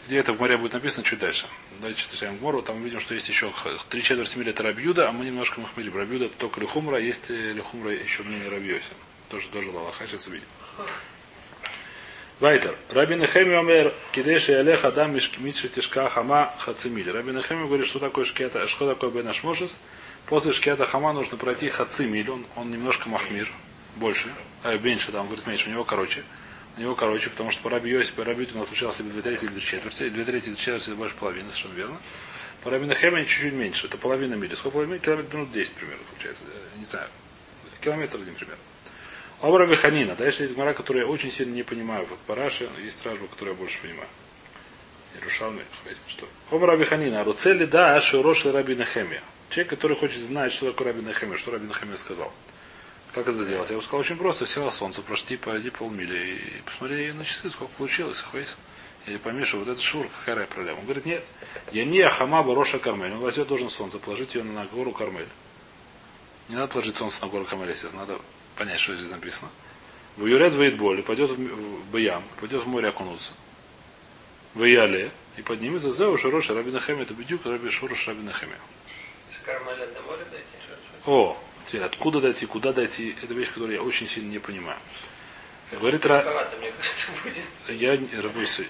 где 0.06 0.18
это 0.18 0.34
в 0.34 0.38
Гмаре 0.38 0.58
будет 0.58 0.74
написано, 0.74 1.06
чуть 1.06 1.20
дальше. 1.20 1.48
Давайте 1.80 2.02
читаем 2.12 2.36
Гмору, 2.36 2.62
там 2.62 2.84
видим, 2.84 3.00
что 3.00 3.14
есть 3.14 3.30
еще 3.30 3.54
три 3.88 4.04
четверти 4.04 4.38
мили 4.38 4.50
это 4.50 4.64
Рабьюда, 4.64 5.08
а 5.08 5.14
мы 5.14 5.24
немножко 5.24 5.62
махмирим. 5.62 5.96
Рабьюда 5.96 6.28
только 6.28 6.60
Лехумра, 6.60 7.00
есть 7.00 7.32
э, 7.32 7.54
Лехумра 7.54 7.94
еще 7.94 8.24
мнение 8.24 8.50
Рабьоси. 8.50 8.92
Тоже, 9.30 9.48
тоже 9.48 9.72
Лалаха, 9.72 10.06
сейчас 10.06 10.28
увидим. 10.28 10.48
Вайтер. 12.42 12.76
Раби 12.90 13.16
Нехеми 13.16 13.56
омер, 13.56 13.94
кидеши 14.12 14.52
алех 14.52 14.84
адам 14.84 15.16
мишки 15.16 15.70
тишка 15.70 16.10
хама 16.10 16.54
хацимиль. 16.60 17.10
Раби 17.10 17.32
Нехеми 17.32 17.66
говорит, 17.66 17.88
что 17.88 18.00
такое 18.00 18.26
шкета, 18.26 18.68
что 18.68 18.90
такое 18.90 19.10
бенаш 19.10 19.42
мошес. 19.44 19.80
После 20.28 20.52
шкета 20.54 20.86
хама 20.86 21.14
нужно 21.14 21.38
пройти 21.38 21.70
хацимиль, 21.70 22.30
он, 22.32 22.46
он 22.56 22.72
немножко 22.72 23.08
махмир, 23.10 23.52
больше, 23.96 24.30
а 24.64 24.76
меньше, 24.78 25.12
да, 25.12 25.22
он 25.22 25.28
говорит 25.28 25.46
меньше, 25.46 25.70
у 25.70 25.72
него 25.72 25.84
короче. 25.84 26.24
У 26.78 26.82
него 26.82 26.96
короче, 26.96 27.30
потому 27.30 27.52
что 27.52 27.62
по 27.64 27.70
Раби 27.70 27.90
Йоси, 27.90 28.12
Раби 28.18 28.50
у 28.54 28.58
нас 28.58 28.68
случалось 28.68 28.98
либо 28.98 29.12
две 29.12 29.22
трети, 29.22 29.46
или 29.46 29.52
две 29.52 29.62
четверти. 29.62 30.10
Две 30.10 30.26
трети, 30.26 30.46
две 30.46 30.56
четверти, 30.56 30.88
это 30.90 30.96
больше 30.96 31.16
половины, 31.16 31.50
совершенно 31.50 31.74
верно. 31.76 31.98
По 32.64 32.70
Раби 32.72 32.86
Нехеми 32.88 33.24
чуть-чуть 33.24 33.54
меньше, 33.54 33.88
это 33.88 33.98
половина 33.98 34.34
мили. 34.34 34.56
Сколько 34.56 34.74
половина? 34.74 35.00
Километр, 35.00 35.38
ну, 35.38 35.46
10 35.46 35.74
примерно, 35.74 36.04
получается. 36.12 36.44
э, 36.48 36.80
Не 36.80 36.86
знаю. 36.86 37.08
Километр 37.82 38.18
один 38.18 38.34
примерно. 38.36 38.60
Оба 39.42 39.60
Раби 39.60 39.76
Ханина. 39.76 40.16
Дальше 40.16 40.44
есть 40.44 40.56
гмара, 40.56 40.74
которую 40.74 41.06
я 41.06 41.12
очень 41.12 41.32
сильно 41.32 41.54
не 41.54 41.64
понимаю. 41.64 42.08
Вот 42.10 42.18
Параши, 42.26 42.68
есть 42.84 43.06
Ражба, 43.06 43.28
которую 43.28 43.54
я 43.54 43.60
больше 43.60 43.80
понимаю. 43.82 44.08
Иерушалми, 45.16 45.62
что. 46.08 46.28
Оба 46.52 46.68
Раби 46.68 46.84
Ханина. 46.86 47.24
Руцели 47.24 47.66
да, 47.66 47.96
Ашироши 47.96 48.52
Раби 48.52 48.76
Нехемия. 48.76 49.22
Человек, 49.50 49.70
который 49.70 49.96
хочет 49.96 50.20
знать, 50.20 50.52
что 50.52 50.72
такое 50.72 50.88
Раби 50.88 51.06
Нехемия, 51.06 51.38
что 51.38 51.52
Раби 51.52 51.68
Нехемия 51.68 51.96
сказал. 51.96 52.32
Как 53.14 53.28
это 53.28 53.42
сделать? 53.42 53.70
Я 53.70 53.74
ему 53.74 53.82
сказал 53.82 54.02
очень 54.02 54.18
просто. 54.18 54.46
Сел 54.46 54.66
на 54.66 54.72
солнце, 54.72 55.02
прошли, 55.02 55.38
пройди 55.38 55.70
полмили 55.70 56.36
и 56.36 56.62
посмотри 56.66 57.14
на 57.14 57.24
часы, 57.24 57.50
сколько 57.50 57.72
получилось. 57.78 58.20
Хватит. 58.20 58.58
Или 59.06 59.18
пойми, 59.18 59.44
что 59.44 59.60
вот 59.60 59.68
этот 59.68 59.82
шур, 59.82 60.08
какая 60.26 60.48
проблема. 60.48 60.80
Он 60.80 60.86
говорит, 60.86 61.06
нет, 61.06 61.24
я 61.72 61.86
не 61.86 62.02
Ахама 62.02 62.44
Бароша 62.44 62.80
Кармель. 62.80 63.12
Он 63.12 63.20
возьмет 63.20 63.48
должен 63.48 63.70
солнце, 63.70 64.00
положить 64.00 64.36
ее 64.36 64.44
на 64.44 64.66
гору 64.66 64.92
Кармель. 64.92 65.28
Не 66.50 66.56
надо 66.56 66.68
положить 66.68 66.98
солнце 66.98 67.22
на 67.22 67.28
гору 67.28 67.46
Кармель, 67.46 67.70
если 67.70 67.88
надо 67.96 68.20
понять, 68.56 68.80
что 68.80 68.96
здесь 68.96 69.10
написано. 69.10 69.50
В 70.18 70.26
Юрет 70.26 70.54
выйдет 70.54 70.78
боль, 70.78 71.04
пойдет 71.04 71.30
в, 71.30 71.92
Баям, 71.92 72.24
пойдет 72.40 72.64
в 72.64 72.68
море 72.68 72.90
окунуться. 72.90 73.34
В 74.54 74.64
Яле, 74.64 75.12
и 75.38 75.42
поднимется 75.42 75.92
Зеу 75.92 76.18
Шурош 76.18 76.50
Раби 76.50 76.72
Нахеме, 76.72 77.04
это 77.04 77.14
бедюк 77.14 77.46
Раби 77.46 77.70
Шурош 77.70 78.08
Раби 78.08 78.24
Нахеме. 78.24 78.56
О, 81.06 81.38
теперь 81.66 81.84
откуда 81.84 82.20
дойти, 82.22 82.46
куда 82.46 82.74
дойти, 82.74 83.16
это 83.22 83.34
вещь, 83.34 83.50
которую 83.50 83.74
я 83.74 83.84
очень 83.84 84.08
сильно 84.08 84.32
не 84.32 84.40
понимаю. 84.40 84.78
Говорит 85.72 86.06
Ра... 86.06 86.48
Я 87.68 88.00
Рабуйся. 88.22 88.66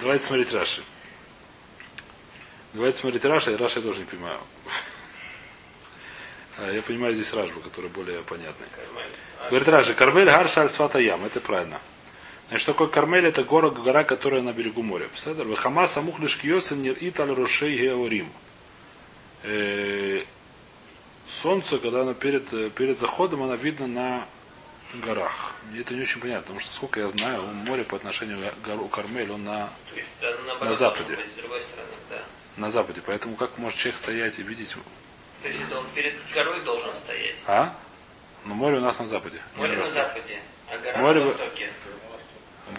Давайте 0.00 0.24
смотреть 0.24 0.52
Раши. 0.52 0.82
Давайте 2.72 2.98
смотреть 2.98 3.24
Раши, 3.24 3.52
и 3.52 3.56
Раши 3.56 3.80
я 3.80 3.84
тоже 3.84 4.00
не 4.00 4.06
понимаю. 4.06 4.38
А, 6.58 6.70
Я 6.70 6.82
понимаю 6.82 7.14
здесь 7.14 7.32
Рашбу, 7.32 7.60
который 7.60 7.90
более 7.90 8.22
понятный. 8.22 8.66
Говорит 9.48 9.68
Раши, 9.68 9.94
Кармель 9.94 10.26
Гар 10.26 10.48
Шаль 10.48 10.68
Свата 10.68 10.98
Ям. 10.98 11.24
Это 11.24 11.40
правильно. 11.40 11.80
Значит, 12.48 12.66
такое 12.66 12.88
Кармель 12.88 13.26
это 13.26 13.44
гора, 13.44 13.70
гора, 13.70 14.04
которая 14.04 14.42
на 14.42 14.52
берегу 14.52 14.82
моря. 14.82 15.08
Вахама 15.24 15.86
самух 15.86 16.18
лишь 16.20 16.36
киосен 16.36 16.82
нир 16.82 16.96
италь 17.00 17.30
рошей 17.30 17.76
георим. 17.76 18.30
Э, 19.44 20.22
Солнце, 21.28 21.78
когда 21.78 22.02
оно 22.02 22.14
перед, 22.14 22.52
э, 22.52 22.70
перед 22.70 22.98
заходом, 22.98 23.42
оно 23.42 23.54
видно 23.54 23.86
на 23.86 24.26
горах. 24.94 25.54
Мне 25.70 25.80
это 25.80 25.94
не 25.94 26.02
очень 26.02 26.20
понятно, 26.20 26.42
потому 26.42 26.60
что, 26.60 26.72
сколько 26.72 27.00
я 27.00 27.08
знаю, 27.08 27.42
море 27.42 27.84
по 27.84 27.96
отношению 27.96 28.52
к 28.52 28.66
гору 28.66 28.88
Кармель, 28.88 29.30
он 29.30 29.44
на, 29.44 29.70
наоборот, 30.20 30.62
На 30.62 30.74
западе. 30.74 31.16
быть, 31.16 31.26
стороны, 31.34 31.62
да. 32.10 32.22
на 32.56 32.70
западе. 32.70 33.02
Поэтому 33.04 33.36
как 33.36 33.56
может 33.58 33.78
человек 33.78 33.96
стоять 33.96 34.38
и 34.38 34.42
видеть... 34.42 34.76
То 35.42 35.48
есть 35.48 35.60
это 35.60 35.78
он 35.78 35.86
перед 35.94 36.14
горой 36.34 36.60
должен 36.62 36.94
стоять. 36.94 37.36
А? 37.46 37.74
Но 38.44 38.54
море 38.54 38.76
у 38.76 38.80
нас 38.80 38.98
на 39.00 39.06
западе. 39.06 39.40
Море 39.56 39.72
на 39.72 39.80
востоке. 39.80 40.02
западе, 40.02 40.40
а 40.68 40.78
гора 40.78 40.98
Море 40.98 41.20
на 41.20 41.26
востоке. 41.26 41.70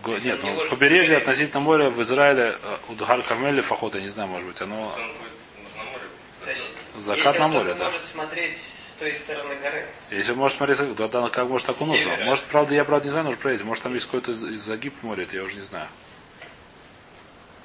Го- 0.02 0.17
Нет, 0.17 0.43
не 0.43 0.52
ну, 0.52 0.65
побережье 0.69 1.17
относительно 1.17 1.60
моря 1.60 1.89
в 1.89 2.02
Израиле, 2.02 2.58
э, 2.62 2.78
у 2.89 2.93
Дгар 2.93 3.21
Кармели, 3.21 3.62
Фахот, 3.62 3.95
я 3.95 4.02
не 4.02 4.10
знаю, 4.10 4.30
может 4.30 4.47
быть, 4.47 4.62
оно 4.62 4.88
Он 4.88 5.08
будет 5.08 5.76
на 5.78 5.84
море. 5.84 6.04
То 6.43 6.49
есть, 6.49 6.71
закат 6.97 7.25
если 7.25 7.39
на 7.39 7.45
он 7.45 7.51
море, 7.51 7.73
да. 7.73 7.86
может 7.86 8.06
смотреть 8.06 8.58
с 8.58 8.95
той 8.95 9.13
стороны 9.15 9.56
горы. 9.56 9.88
Если 10.12 10.34
может 10.34 10.58
смотреть, 10.58 10.77
тогда 10.95 11.19
она 11.19 11.29
как 11.29 11.47
может 11.47 11.69
окунуться. 11.69 12.03
Севера. 12.03 12.25
Может, 12.25 12.45
правда, 12.45 12.75
я 12.75 12.86
правда 12.86 13.06
не 13.06 13.12
знаю, 13.12 13.25
нужно 13.25 13.41
проверить. 13.41 13.65
Может, 13.65 13.84
там 13.84 13.93
есть 13.93 14.06
какой-то 14.06 14.34
загиб 14.34 14.93
в 15.01 15.03
море, 15.03 15.23
это 15.23 15.36
я 15.36 15.43
уже 15.43 15.56
не 15.56 15.62
знаю. 15.62 15.88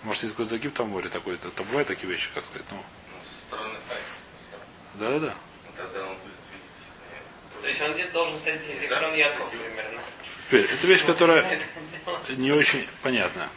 Может, 0.02 0.22
есть 0.22 0.34
какой-то 0.34 0.50
загиб 0.50 0.74
там 0.74 0.86
в 0.86 0.90
море 0.90 1.08
такой. 1.08 1.34
Это, 1.34 1.48
бывают 1.64 1.88
такие 1.88 2.10
вещи, 2.10 2.30
как 2.34 2.44
сказать. 2.44 2.66
Ну, 2.70 2.76
Ну, 2.76 2.82
Со 3.24 3.46
стороны 3.46 3.78
да-да-да. 4.94 5.34
Тогда 5.76 6.00
он 6.06 6.14
будет 6.16 6.32
видеть. 6.50 7.62
То 7.62 7.68
есть 7.68 7.82
он 7.82 7.92
где-то 7.94 8.12
должен 8.12 8.38
стоять 8.38 8.62
Зихрон 8.64 9.14
Яков 9.14 9.50
примерно. 9.50 10.00
Теперь, 10.48 10.64
это 10.64 10.86
вещь, 10.86 11.04
которая 11.04 11.60
не 12.36 12.52
очень 12.52 12.86
понятна. 13.02 13.48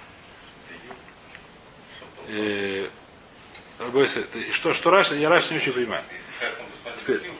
Ты- 4.31 4.51
что, 4.51 4.73
что 4.73 4.89
Раша, 4.89 5.15
я 5.15 5.29
Раша 5.29 5.53
не 5.53 5.59
очень 5.59 5.73
понимаю. 5.73 6.03
Теперь. 6.95 7.31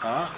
А? 0.00 0.28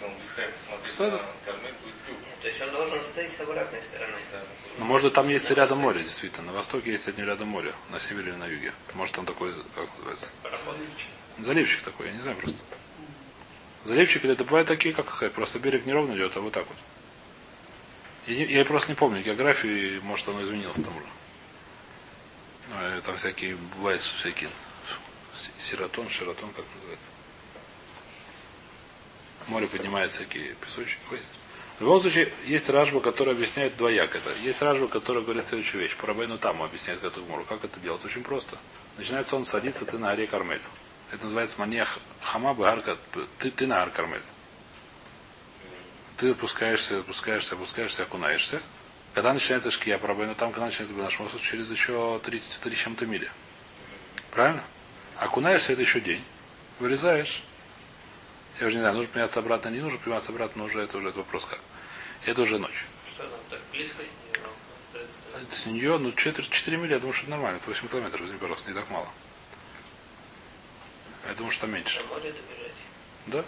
если 0.00 0.04
он 0.06 0.12
без 0.12 0.30
Хай 0.34 0.48
посмотрит 0.48 0.92
Сада? 0.92 1.16
на 1.16 1.44
Кармель, 1.44 1.72
будет 1.82 1.94
клюв. 2.06 2.18
То 2.42 2.48
есть 2.48 2.60
он 2.62 2.70
должен 2.70 3.04
стоять 3.04 3.32
с 3.32 3.40
обратной 3.40 3.82
стороны. 3.82 4.12
Ну, 4.78 4.84
может, 4.84 5.14
там 5.14 5.28
есть 5.28 5.50
и 5.50 5.54
рядом 5.54 5.78
море, 5.78 6.02
действительно. 6.02 6.48
На 6.48 6.52
востоке 6.52 6.92
есть 6.92 7.06
него 7.08 7.26
рядом 7.26 7.48
море, 7.48 7.74
на 7.90 7.98
севере 7.98 8.30
или 8.30 8.36
на 8.36 8.46
юге. 8.46 8.72
Может, 8.94 9.14
там 9.16 9.26
такой, 9.26 9.52
как 9.74 9.88
называется? 9.94 10.28
Заливчик 11.38 11.82
такой, 11.82 12.06
я 12.06 12.12
не 12.12 12.20
знаю 12.20 12.36
просто. 12.36 12.58
Заливчик 13.84 14.24
или 14.24 14.32
это 14.32 14.44
бывают 14.44 14.68
такие, 14.68 14.94
как 14.94 15.32
просто 15.32 15.58
берег 15.58 15.86
не 15.86 15.92
ровно 15.92 16.14
идет, 16.14 16.36
а 16.36 16.40
вот 16.40 16.52
так 16.52 16.66
вот. 16.66 16.76
Я, 18.26 18.44
я 18.44 18.64
просто 18.64 18.90
не 18.90 18.96
помню 18.96 19.22
географии, 19.22 20.00
может 20.02 20.28
оно 20.28 20.42
изменилось 20.42 20.76
там 20.76 20.96
уже. 20.96 21.06
Ну, 22.68 22.76
э, 22.80 23.00
Там 23.02 23.16
всякие, 23.16 23.56
бывают 23.76 24.02
всякие 24.02 24.50
сиротон, 25.58 26.08
широтон, 26.08 26.50
как 26.50 26.64
называется. 26.74 27.08
Море 29.48 29.68
поднимает 29.68 30.10
всякие 30.10 30.54
песочки. 30.54 30.98
хватит. 31.08 31.28
В 31.78 31.82
любом 31.82 32.00
случае, 32.00 32.32
есть 32.46 32.70
ражба, 32.70 33.00
который 33.00 33.34
объясняет 33.34 33.76
двояк 33.76 34.14
это. 34.14 34.32
Есть 34.42 34.62
ражба, 34.62 34.88
который 34.88 35.22
говорит 35.22 35.44
следующую 35.44 35.82
вещь. 35.82 35.94
По 35.96 36.06
Рабейну 36.06 36.38
там 36.38 36.62
объясняет 36.62 37.04
эту 37.04 37.22
гмору. 37.22 37.44
Как 37.44 37.64
это 37.64 37.78
делать? 37.80 38.02
Очень 38.04 38.22
просто. 38.22 38.56
Начинает 38.96 39.28
солнце 39.28 39.52
садиться, 39.52 39.84
ты 39.84 39.98
на 39.98 40.08
горе 40.08 40.26
Кармель. 40.26 40.62
Это 41.12 41.24
называется 41.24 41.60
маньях 41.60 41.98
хама 42.22 42.54
бегарка. 42.54 42.96
Ты, 43.38 43.50
ты 43.50 43.66
на 43.66 43.80
гор 43.80 43.90
Кармель. 43.90 44.22
Ты 46.16 46.30
опускаешься, 46.30 47.00
опускаешься, 47.00 47.54
опускаешься, 47.54 48.04
окунаешься. 48.04 48.62
Когда 49.16 49.32
начинается 49.32 49.70
шкия 49.70 49.96
по 49.96 50.08
Рабейну 50.08 50.34
там, 50.34 50.52
когда 50.52 50.66
начинается 50.66 50.94
наш 50.94 51.18
мозг, 51.18 51.40
через 51.40 51.70
еще 51.70 52.20
30 52.22 52.60
3 52.60 52.76
чем-то 52.76 53.06
мили. 53.06 53.30
Правильно? 54.30 54.62
Окунаешься, 55.16 55.72
это 55.72 55.80
еще 55.80 56.02
день. 56.02 56.22
Вырезаешь, 56.80 57.42
Я 58.60 58.66
уже 58.66 58.76
не 58.76 58.82
знаю, 58.82 58.94
нужно 58.94 59.08
подниматься 59.08 59.40
обратно, 59.40 59.70
не 59.70 59.80
нужно 59.80 59.98
подниматься 59.98 60.32
обратно, 60.32 60.60
но 60.60 60.64
уже 60.66 60.82
это 60.82 60.98
уже 60.98 61.08
это 61.08 61.16
вопрос 61.16 61.46
как. 61.46 61.60
Это 62.26 62.42
уже 62.42 62.58
ночь. 62.58 62.84
Что 63.08 63.22
там 63.22 63.40
так 63.48 63.60
близко 63.72 64.02
с 64.02 64.96
это- 64.96 65.54
С 65.54 65.64
нее, 65.64 65.96
ну, 65.96 66.12
4, 66.12 66.46
4 66.50 66.76
мили, 66.76 66.92
я 66.92 66.98
думаю, 66.98 67.14
что 67.14 67.22
это 67.22 67.30
нормально. 67.30 67.56
Это 67.56 67.68
8 67.68 67.88
километров, 67.88 68.20
извини, 68.20 68.38
пожалуйста, 68.38 68.68
не 68.68 68.74
так 68.74 68.90
мало. 68.90 69.08
Я 71.26 71.34
думаю, 71.36 71.52
что 71.52 71.62
там 71.62 71.72
меньше. 71.72 72.02
Да? 73.28 73.42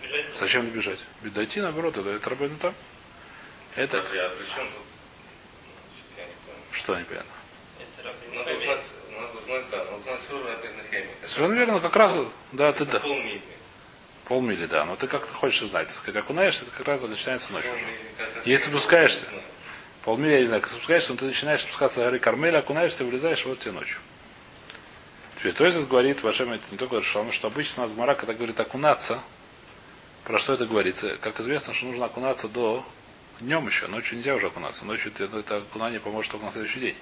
Добежать. 0.00 0.24
Зачем 0.40 0.64
добежать? 0.64 1.00
Ведь 1.20 1.34
дойти, 1.34 1.60
наоборот, 1.60 1.98
это, 1.98 2.08
это 2.08 2.30
работа 2.30 2.54
там. 2.56 2.74
Это 3.76 3.98
Подожди, 3.98 4.18
а 4.18 4.30
что 6.72 6.98
непонятно. 6.98 7.30
Надо 8.34 8.54
узнать, 8.54 8.80
надо 9.10 9.38
узнать, 9.38 9.64
да, 9.70 9.78
надо 9.78 9.96
узнать. 9.96 10.20
Совершенно 11.22 11.54
верно, 11.54 11.80
как 11.80 11.96
раз, 11.96 12.18
да, 12.52 12.72
ты 12.72 12.84
да. 12.84 13.00
Полмили. 13.00 13.40
Полмили, 14.26 14.66
да. 14.66 14.84
Но 14.84 14.96
ты 14.96 15.06
как-то 15.06 15.32
хочешь 15.32 15.68
знать, 15.68 15.88
так 15.88 15.96
сказать, 15.96 16.22
окунаешься, 16.22 16.64
это 16.64 16.72
как 16.76 16.86
раз 16.86 17.02
начинается 17.02 17.52
ночью. 17.52 17.70
Если 18.44 18.68
спускаешься. 18.68 19.26
Полмили, 20.04 20.34
я 20.34 20.40
не 20.40 20.46
знаю, 20.46 20.62
как 20.62 20.70
спускаешься, 20.70 21.12
но 21.12 21.18
ты 21.18 21.24
начинаешь 21.24 21.62
спускаться 21.62 22.00
с 22.00 22.04
горы 22.04 22.18
Кармеля, 22.18 22.58
окунаешься, 22.58 23.04
вылезаешь, 23.04 23.44
вот 23.46 23.58
тебе 23.58 23.72
ночью. 23.72 23.98
Теперь, 25.38 25.52
то 25.52 25.64
есть 25.64 25.88
говорит, 25.88 26.22
Вашем, 26.22 26.52
это 26.52 26.64
не 26.70 26.76
только 26.76 27.02
Шалом, 27.02 27.32
что 27.32 27.48
обычно 27.48 27.82
у 27.82 27.86
нас 27.86 27.94
Гмара, 27.94 28.14
когда 28.14 28.34
говорит 28.34 28.60
окунаться, 28.60 29.18
про 30.24 30.38
что 30.38 30.54
это 30.54 30.66
говорится? 30.66 31.16
Как 31.16 31.40
известно, 31.40 31.74
что 31.74 31.86
нужно 31.86 32.06
окунаться 32.06 32.48
до 32.48 32.84
днем 33.40 33.66
еще, 33.66 33.86
ночью 33.86 34.16
нельзя 34.18 34.34
уже 34.34 34.46
окунаться. 34.48 34.84
Ночью 34.84 35.12
это, 35.18 35.38
это 35.38 35.56
окунание 35.58 36.00
поможет 36.00 36.32
только 36.32 36.46
на 36.46 36.52
следующий 36.52 36.80
день. 36.80 36.96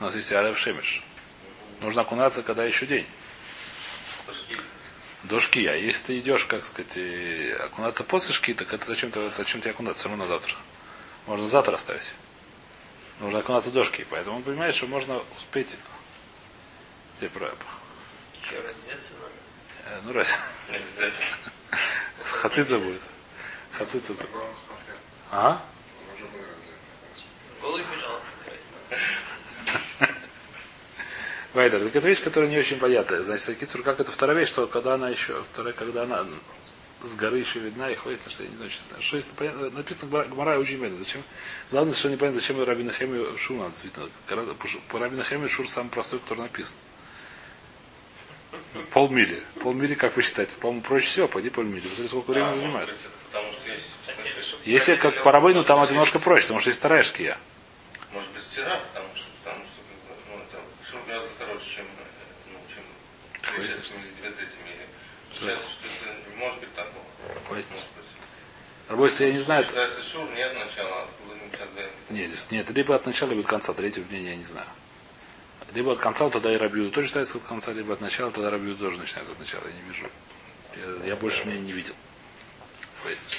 У 0.00 0.04
нас 0.04 0.14
есть 0.14 0.32
Арев 0.32 0.58
Шемиш. 0.58 1.02
Нужно 1.80 2.02
окунаться, 2.02 2.42
когда 2.42 2.64
еще 2.64 2.86
день. 2.86 3.06
До 5.24 5.38
шки. 5.40 5.66
А 5.66 5.74
если 5.74 6.02
ты 6.06 6.18
идешь, 6.18 6.44
как 6.44 6.64
сказать, 6.64 6.98
окунаться 7.60 8.04
после 8.04 8.34
шки, 8.34 8.54
так 8.54 8.72
это 8.72 8.86
зачем, 8.86 9.10
ты, 9.10 9.30
зачем 9.30 9.60
тебе 9.60 9.70
окунаться? 9.70 10.00
Все 10.00 10.08
равно 10.08 10.24
на 10.24 10.28
завтра. 10.28 10.54
Можно 11.26 11.48
завтра 11.48 11.74
оставить. 11.76 12.12
Нужно 13.20 13.38
окунаться 13.38 13.70
до 13.70 13.84
шки. 13.84 14.04
Поэтому 14.10 14.36
он 14.38 14.42
понимает, 14.42 14.74
что 14.74 14.86
можно 14.86 15.22
успеть. 15.36 15.76
Тебе 17.18 17.30
про- 17.30 17.54
э, 18.50 20.00
Ну, 20.04 20.12
раз. 20.12 20.36
Хацица 22.22 22.78
будет. 22.78 23.00
Хацица 23.72 24.14
будет. 24.14 24.28
Вайдер, 31.54 31.80
так 31.80 31.94
это 31.96 32.08
вещь, 32.08 32.22
которая 32.22 32.48
не 32.50 32.58
очень 32.58 32.78
понятная. 32.78 33.22
Значит, 33.22 33.58
Кицур, 33.58 33.82
как 33.82 34.00
это 34.00 34.10
вторая 34.10 34.38
вещь, 34.38 34.48
что 34.48 34.66
когда 34.66 34.94
она 34.94 35.10
еще, 35.10 35.42
вторая, 35.42 35.74
когда 35.74 36.04
она 36.04 36.26
с 37.02 37.14
горы 37.14 37.38
еще 37.38 37.58
видна 37.58 37.90
и 37.90 37.94
ходит, 37.94 38.20
что 38.26 38.42
я 38.42 38.48
не 38.48 38.56
знаю, 38.56 38.70
честно. 38.70 39.00
Что 39.00 39.16
есть 39.16 39.30
понятно, 39.32 39.70
написано 39.70 40.10
Гмара- 40.24 40.58
очень 40.58 40.78
медленно. 40.78 41.02
Зачем? 41.02 41.22
Главное, 41.70 41.94
что 41.94 42.08
непонятно, 42.08 42.40
зачем 42.40 42.62
Раби 42.62 42.84
Нахеми 42.84 43.36
Шур 43.36 43.58
надо 43.58 43.74
что 43.74 44.78
По 44.88 44.98
Раби 44.98 45.16
Нахеми 45.16 45.46
Шур 45.48 45.68
самый 45.68 45.90
простой, 45.90 46.20
который 46.20 46.40
написан. 46.40 46.76
Полмили. 48.90 49.42
Полмили, 49.60 49.94
как 49.94 50.16
вы 50.16 50.22
считаете? 50.22 50.56
По-моему, 50.58 50.82
проще 50.82 51.06
всего, 51.06 51.28
пойди 51.28 51.50
полмили. 51.50 51.80
Посмотри, 51.80 52.08
сколько 52.08 52.30
времени 52.32 52.50
А, 52.50 52.54
занимает. 52.54 52.88
может 52.88 53.00
быть, 53.00 53.06
это 53.06 53.22
Потому 53.32 53.52
что 53.52 53.70
есть, 53.72 53.86
значит, 54.04 54.36
Если 54.64 54.96
как 54.96 55.22
по 55.22 55.32
рабыну, 55.32 55.64
там 55.64 55.82
это 55.82 55.92
немножко 55.92 56.18
проще, 56.18 56.42
потому 56.44 56.60
что 56.60 56.70
есть 56.70 56.78
вторая 56.78 57.02
шкия. 57.02 57.38
Может 58.12 58.30
без 58.30 58.44
стира, 58.44 58.80
потому 58.92 59.08
что, 59.16 59.24
потому 59.42 59.64
что 59.64 59.80
ну, 60.28 60.38
это 60.42 60.90
шур 60.90 61.00
гораздо 61.06 61.28
короче, 61.38 61.64
чем, 61.76 61.84
э, 61.84 62.52
ну, 62.52 62.58
чем 62.72 62.84
Какой 63.40 63.58
две 63.58 63.66
есть? 63.66 63.80
трети 63.82 64.56
мили, 64.66 64.86
что 65.34 65.50
это 65.50 66.30
не 66.30 66.36
может 66.36 66.60
быть 66.60 66.74
такого. 66.74 67.04
Может 67.48 67.64
быть. 68.90 69.20
Я 69.20 69.32
не 69.32 69.38
знаю. 69.38 69.64
Считается 69.64 70.02
шур, 70.02 70.28
нет 70.30 70.54
начала, 70.54 71.06
тогда. 71.58 71.88
Нет, 72.10 72.30
здесь- 72.30 72.50
нет, 72.50 72.70
либо 72.70 72.94
от 72.94 73.06
начала, 73.06 73.30
либо 73.30 73.40
от 73.40 73.46
конца. 73.46 73.72
Третьего 73.72 74.06
дня 74.06 74.18
я 74.20 74.36
не 74.36 74.44
знаю. 74.44 74.66
Либо 75.74 75.92
от 75.92 75.98
конца, 75.98 76.28
тогда 76.28 76.52
и 76.52 76.56
Рабиуду 76.58 76.90
тоже 76.90 77.06
считается 77.06 77.38
от 77.38 77.44
конца, 77.44 77.72
либо 77.72 77.94
от 77.94 78.00
начала, 78.00 78.30
тогда 78.30 78.50
Рабиуду 78.50 78.84
тоже 78.84 78.98
начинается 78.98 79.32
от 79.32 79.38
начала. 79.38 79.62
Я 79.66 79.72
не 79.72 79.82
вижу. 79.88 80.10
Я, 81.02 81.08
я 81.08 81.16
больше 81.16 81.46
меня 81.46 81.60
не 81.60 81.72
видел. 81.72 81.94
Поясни. 83.02 83.38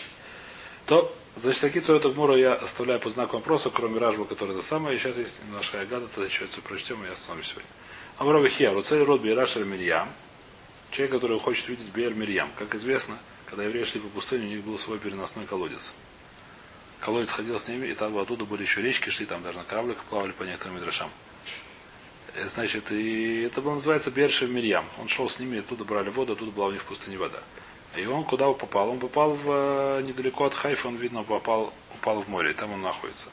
То, 0.86 1.16
значит, 1.38 1.62
такие 1.62 1.82
царь 1.82 2.00
Гмура 2.00 2.36
я 2.36 2.54
оставляю 2.56 3.00
по 3.00 3.10
знаку 3.10 3.38
вопроса, 3.38 3.70
кроме 3.70 4.00
Ражба, 4.00 4.26
который 4.26 4.56
это 4.56 4.66
самое. 4.66 4.98
И 4.98 5.00
сейчас 5.00 5.18
есть 5.18 5.42
наша 5.52 5.82
Агада, 5.82 6.08
тогда 6.08 6.26
еще 6.26 6.46
все 6.48 6.62
прочтем, 6.62 7.02
и 7.04 7.08
я 7.08 7.14
остановлюсь 7.14 7.48
сегодня. 7.48 7.70
Амрова 8.18 8.50
Хия, 8.50 8.72
Руцель 8.72 9.04
Род 9.04 9.22
Бейрашер 9.22 9.64
Мирьям. 9.64 10.10
Человек, 10.92 11.14
который 11.14 11.40
хочет 11.40 11.68
видеть 11.70 11.92
Бейр 11.92 12.14
Мирьям. 12.14 12.50
Как 12.60 12.76
известно, 12.76 13.18
когда 13.46 13.64
евреи 13.64 13.84
шли 13.84 14.02
по 14.02 14.10
пустыне, 14.10 14.46
у 14.46 14.50
них 14.50 14.64
был 14.64 14.78
свой 14.78 15.00
переносной 15.00 15.46
колодец. 15.46 15.94
Колодец 17.00 17.32
ходил 17.32 17.58
с 17.58 17.68
ними, 17.68 17.88
и 17.88 17.94
там 17.94 18.18
оттуда 18.18 18.46
были 18.46 18.62
еще 18.62 18.82
речки, 18.82 19.10
шли 19.10 19.26
там 19.26 19.42
даже 19.42 19.58
на 19.58 19.64
корабликах 19.64 20.04
плавали 20.06 20.32
по 20.32 20.44
некоторым 20.44 20.76
мидрашам. 20.76 21.10
Э, 22.36 22.48
Значит, 22.48 22.92
и 22.92 23.42
это 23.42 23.62
было 23.62 23.74
называется 23.74 24.12
Бершев 24.12 24.50
Мирьям. 24.50 24.86
Он 25.00 25.08
шел 25.08 25.28
с 25.30 25.40
ними, 25.40 25.60
оттуда 25.60 25.84
брали 25.84 26.10
воду, 26.10 26.34
оттуда 26.34 26.52
была 26.52 26.68
у 26.68 26.72
них 26.72 26.82
в 26.82 26.86
пустыне 26.86 27.18
вода. 27.18 27.40
И 27.96 28.06
он 28.06 28.24
куда 28.24 28.52
попал? 28.54 28.90
Он 28.90 29.00
попал 29.00 29.34
в, 29.34 29.46
э, 29.48 30.02
недалеко 30.02 30.46
от 30.46 30.54
Хайфа, 30.54 30.88
он, 30.88 30.96
видно, 30.96 31.24
попал, 31.24 31.74
упал 31.94 32.22
в 32.24 32.28
море, 32.28 32.52
и 32.52 32.54
там 32.54 32.74
он 32.74 32.82
находится. 32.82 33.30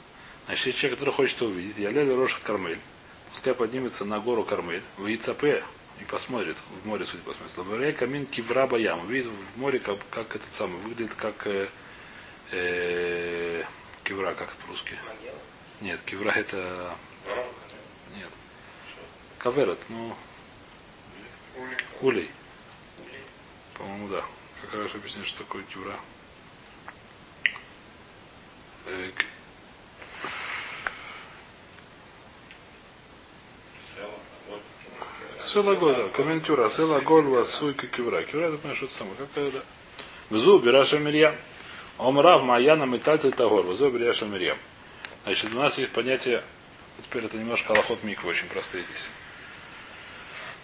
Значит, 0.46 0.66
есть 0.66 0.78
человек, 0.78 0.98
который 0.98 1.14
хочет 1.14 1.40
увидеть, 1.42 1.78
я 1.78 1.90
леле 1.90 2.14
Роша 2.14 2.38
Кармель, 2.42 2.78
пускай 3.32 3.54
поднимется 3.54 4.04
на 4.04 4.20
гору 4.20 4.44
Кармель, 4.44 4.82
в 4.98 5.06
Яцапе, 5.06 5.62
и 6.00 6.04
посмотрит, 6.04 6.56
в 6.82 6.86
море, 6.86 7.04
судя 7.04 7.22
по 7.22 7.34
смыслу. 7.34 7.64
Лабарей 7.64 7.92
камин 7.92 8.26
кивра 8.26 8.66
баям. 8.66 9.06
Видит 9.06 9.30
в 9.30 9.58
море, 9.58 9.78
как, 9.78 9.98
как 10.10 10.34
этот 10.34 10.52
самый, 10.52 10.80
выглядит 10.80 11.14
как 11.14 11.46
э, 11.46 11.68
э, 12.52 13.62
кивра, 14.02 14.32
как 14.32 14.48
это 14.48 14.56
по-русски. 14.62 14.94
Нет, 15.80 16.00
кивра 16.06 16.30
это... 16.30 16.94
Нет. 18.16 18.30
Каверет, 19.38 19.78
ну... 19.88 20.14
Улей. 22.00 22.30
По-моему, 23.74 24.08
да. 24.08 24.24
Как 24.62 24.74
раз 24.74 24.94
объяснить, 24.94 25.26
что 25.26 25.38
такое 25.38 25.62
кивра. 25.64 25.96
Э, 28.86 29.10
к- 29.14 29.24
Села, 33.94 34.10
вот. 34.48 34.62
Села 35.42 35.74
голь, 35.74 35.96
да. 35.96 36.08
Комментюра. 36.08 36.68
Села 36.68 37.00
голь, 37.00 37.24
васуйка 37.24 37.86
кивра. 37.86 38.22
Кивра, 38.22 38.46
это 38.46 38.58
понимаешь, 38.58 38.76
что 38.78 38.86
это 38.86 38.94
самое. 38.94 39.16
Как 39.16 39.28
это? 39.44 39.62
Взу, 40.30 40.58
бираша 40.58 40.98
мирьям. 40.98 41.34
Омрав 41.98 42.42
маяна 42.42 42.84
метатель 42.86 43.32
тагор. 43.32 43.64
Взу, 43.66 43.90
бираша 43.90 44.26
мирьям. 44.26 44.58
Значит, 45.24 45.54
у 45.54 45.58
нас 45.58 45.76
есть 45.78 45.92
понятие, 45.92 46.42
теперь 47.02 47.24
это 47.26 47.36
немножко 47.36 47.72
аллахот 47.74 48.02
миквы, 48.04 48.30
очень 48.30 48.46
простые 48.46 48.82
здесь. 48.84 49.08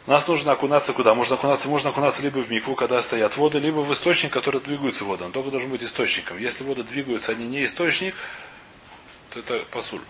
Нас 0.07 0.29
нужно 0.29 0.53
окунаться 0.53 0.93
куда? 0.93 1.15
Можно 1.15 1.35
окунаться, 1.35 1.69
можно 1.69 1.91
окунаться 1.91 2.23
либо 2.23 2.39
в 2.39 2.49
микву, 2.51 2.77
когда 2.77 3.03
стоят 3.03 3.37
воды, 3.37 3.59
либо 3.59 3.81
в 3.81 3.93
источник, 3.93 4.33
который 4.33 4.61
двигается 4.61 5.05
вода. 5.05 5.25
Он 5.25 5.33
только 5.33 5.51
должен 5.51 5.69
быть 5.69 5.83
источником. 5.83 6.39
Если 6.39 6.63
воды 6.63 6.85
двигаются, 6.85 7.33
они 7.33 7.47
не 7.47 7.65
источник, 7.65 8.15
то 9.31 9.41
это 9.41 9.65
пасуль. 9.73 10.01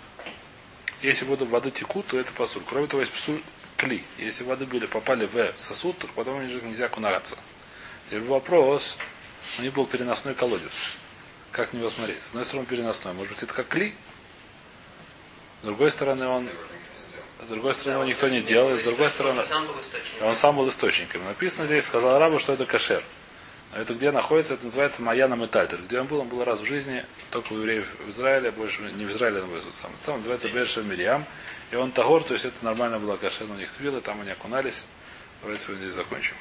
Если 1.01 1.25
воды 1.25 1.47
воды 1.47 1.71
текут, 1.71 2.07
то 2.09 2.19
это 2.19 2.31
пасуль. 2.33 2.63
Кроме 2.69 2.89
того, 2.89 3.01
есть 3.01 3.13
пасуль 3.13 3.41
кли. 3.79 4.05
Если 4.19 4.45
воды 4.45 4.67
были, 4.67 4.85
попали 4.85 5.27
в 5.27 5.59
сосуд, 5.59 5.99
то 5.99 6.09
потом 6.15 6.45
уже 6.45 6.61
нельзя 6.61 6.87
окунаться. 6.87 7.39
Теперь 8.07 8.23
вопрос, 8.23 8.99
у 9.59 9.63
них 9.63 9.73
был 9.73 9.87
переносной 9.87 10.35
колодец. 10.35 10.97
Как 11.53 11.73
на 11.73 11.79
него 11.79 11.89
смотреть? 11.89 12.21
С 12.21 12.29
одной 12.29 12.45
стороны 12.45 12.67
переносной. 12.67 13.15
Может 13.15 13.33
быть, 13.33 13.43
это 13.43 13.55
как 13.55 13.69
кли? 13.69 13.95
С 15.63 15.65
другой 15.65 15.91
стороны, 15.91 16.27
он... 16.27 16.49
С 17.45 17.49
другой 17.49 17.75
стороны, 17.75 17.99
его 17.99 18.09
никто 18.09 18.29
не 18.29 18.41
делал. 18.41 18.77
С 18.77 18.83
другой 18.83 19.11
стороны, 19.11 19.41
Он 19.43 19.47
сам 19.47 19.67
был 19.67 19.75
источник. 19.81 20.23
он 20.23 20.37
сам 20.37 20.57
был 20.57 20.69
источником. 20.69 21.25
Написано 21.25 21.67
здесь, 21.67 21.85
сказал 21.85 22.19
рабу, 22.19 22.39
что 22.39 22.53
это 22.53 22.65
кашер. 22.67 23.03
А 23.73 23.81
это 23.81 23.95
где 23.95 24.11
находится, 24.11 24.55
это 24.55 24.65
называется 24.65 25.03
Маяна 25.03 25.35
Метальтер. 25.35 25.81
Где 25.83 26.01
он 26.01 26.07
был, 26.07 26.21
он 26.21 26.29
был 26.29 26.45
раз 26.45 26.61
в 26.61 26.65
жизни, 26.65 27.05
только 27.31 27.53
у 27.53 27.59
евреев 27.59 27.87
в 28.07 28.11
Израиле, 28.11 28.51
больше 28.51 28.81
не 28.97 29.05
в 29.05 29.11
Израиле, 29.11 29.41
но 29.41 29.47
в 29.47 29.75
сам. 29.75 29.91
Там 30.05 30.17
называется 30.17 30.49
Берша 30.49 30.83
Мириам. 30.83 31.25
И 31.71 31.77
он 31.77 31.91
Тагор, 31.91 32.23
то 32.23 32.33
есть 32.33 32.47
это 32.47 32.65
нормально 32.65 32.99
было 32.99 33.17
кашер, 33.17 33.47
у 33.51 33.55
них 33.55 33.71
твилы, 33.71 34.01
там 34.01 34.21
они 34.21 34.31
окунались. 34.31 34.85
Давайте 35.43 35.65
сегодня 35.65 35.83
здесь 35.83 35.95
закончим. 35.95 36.37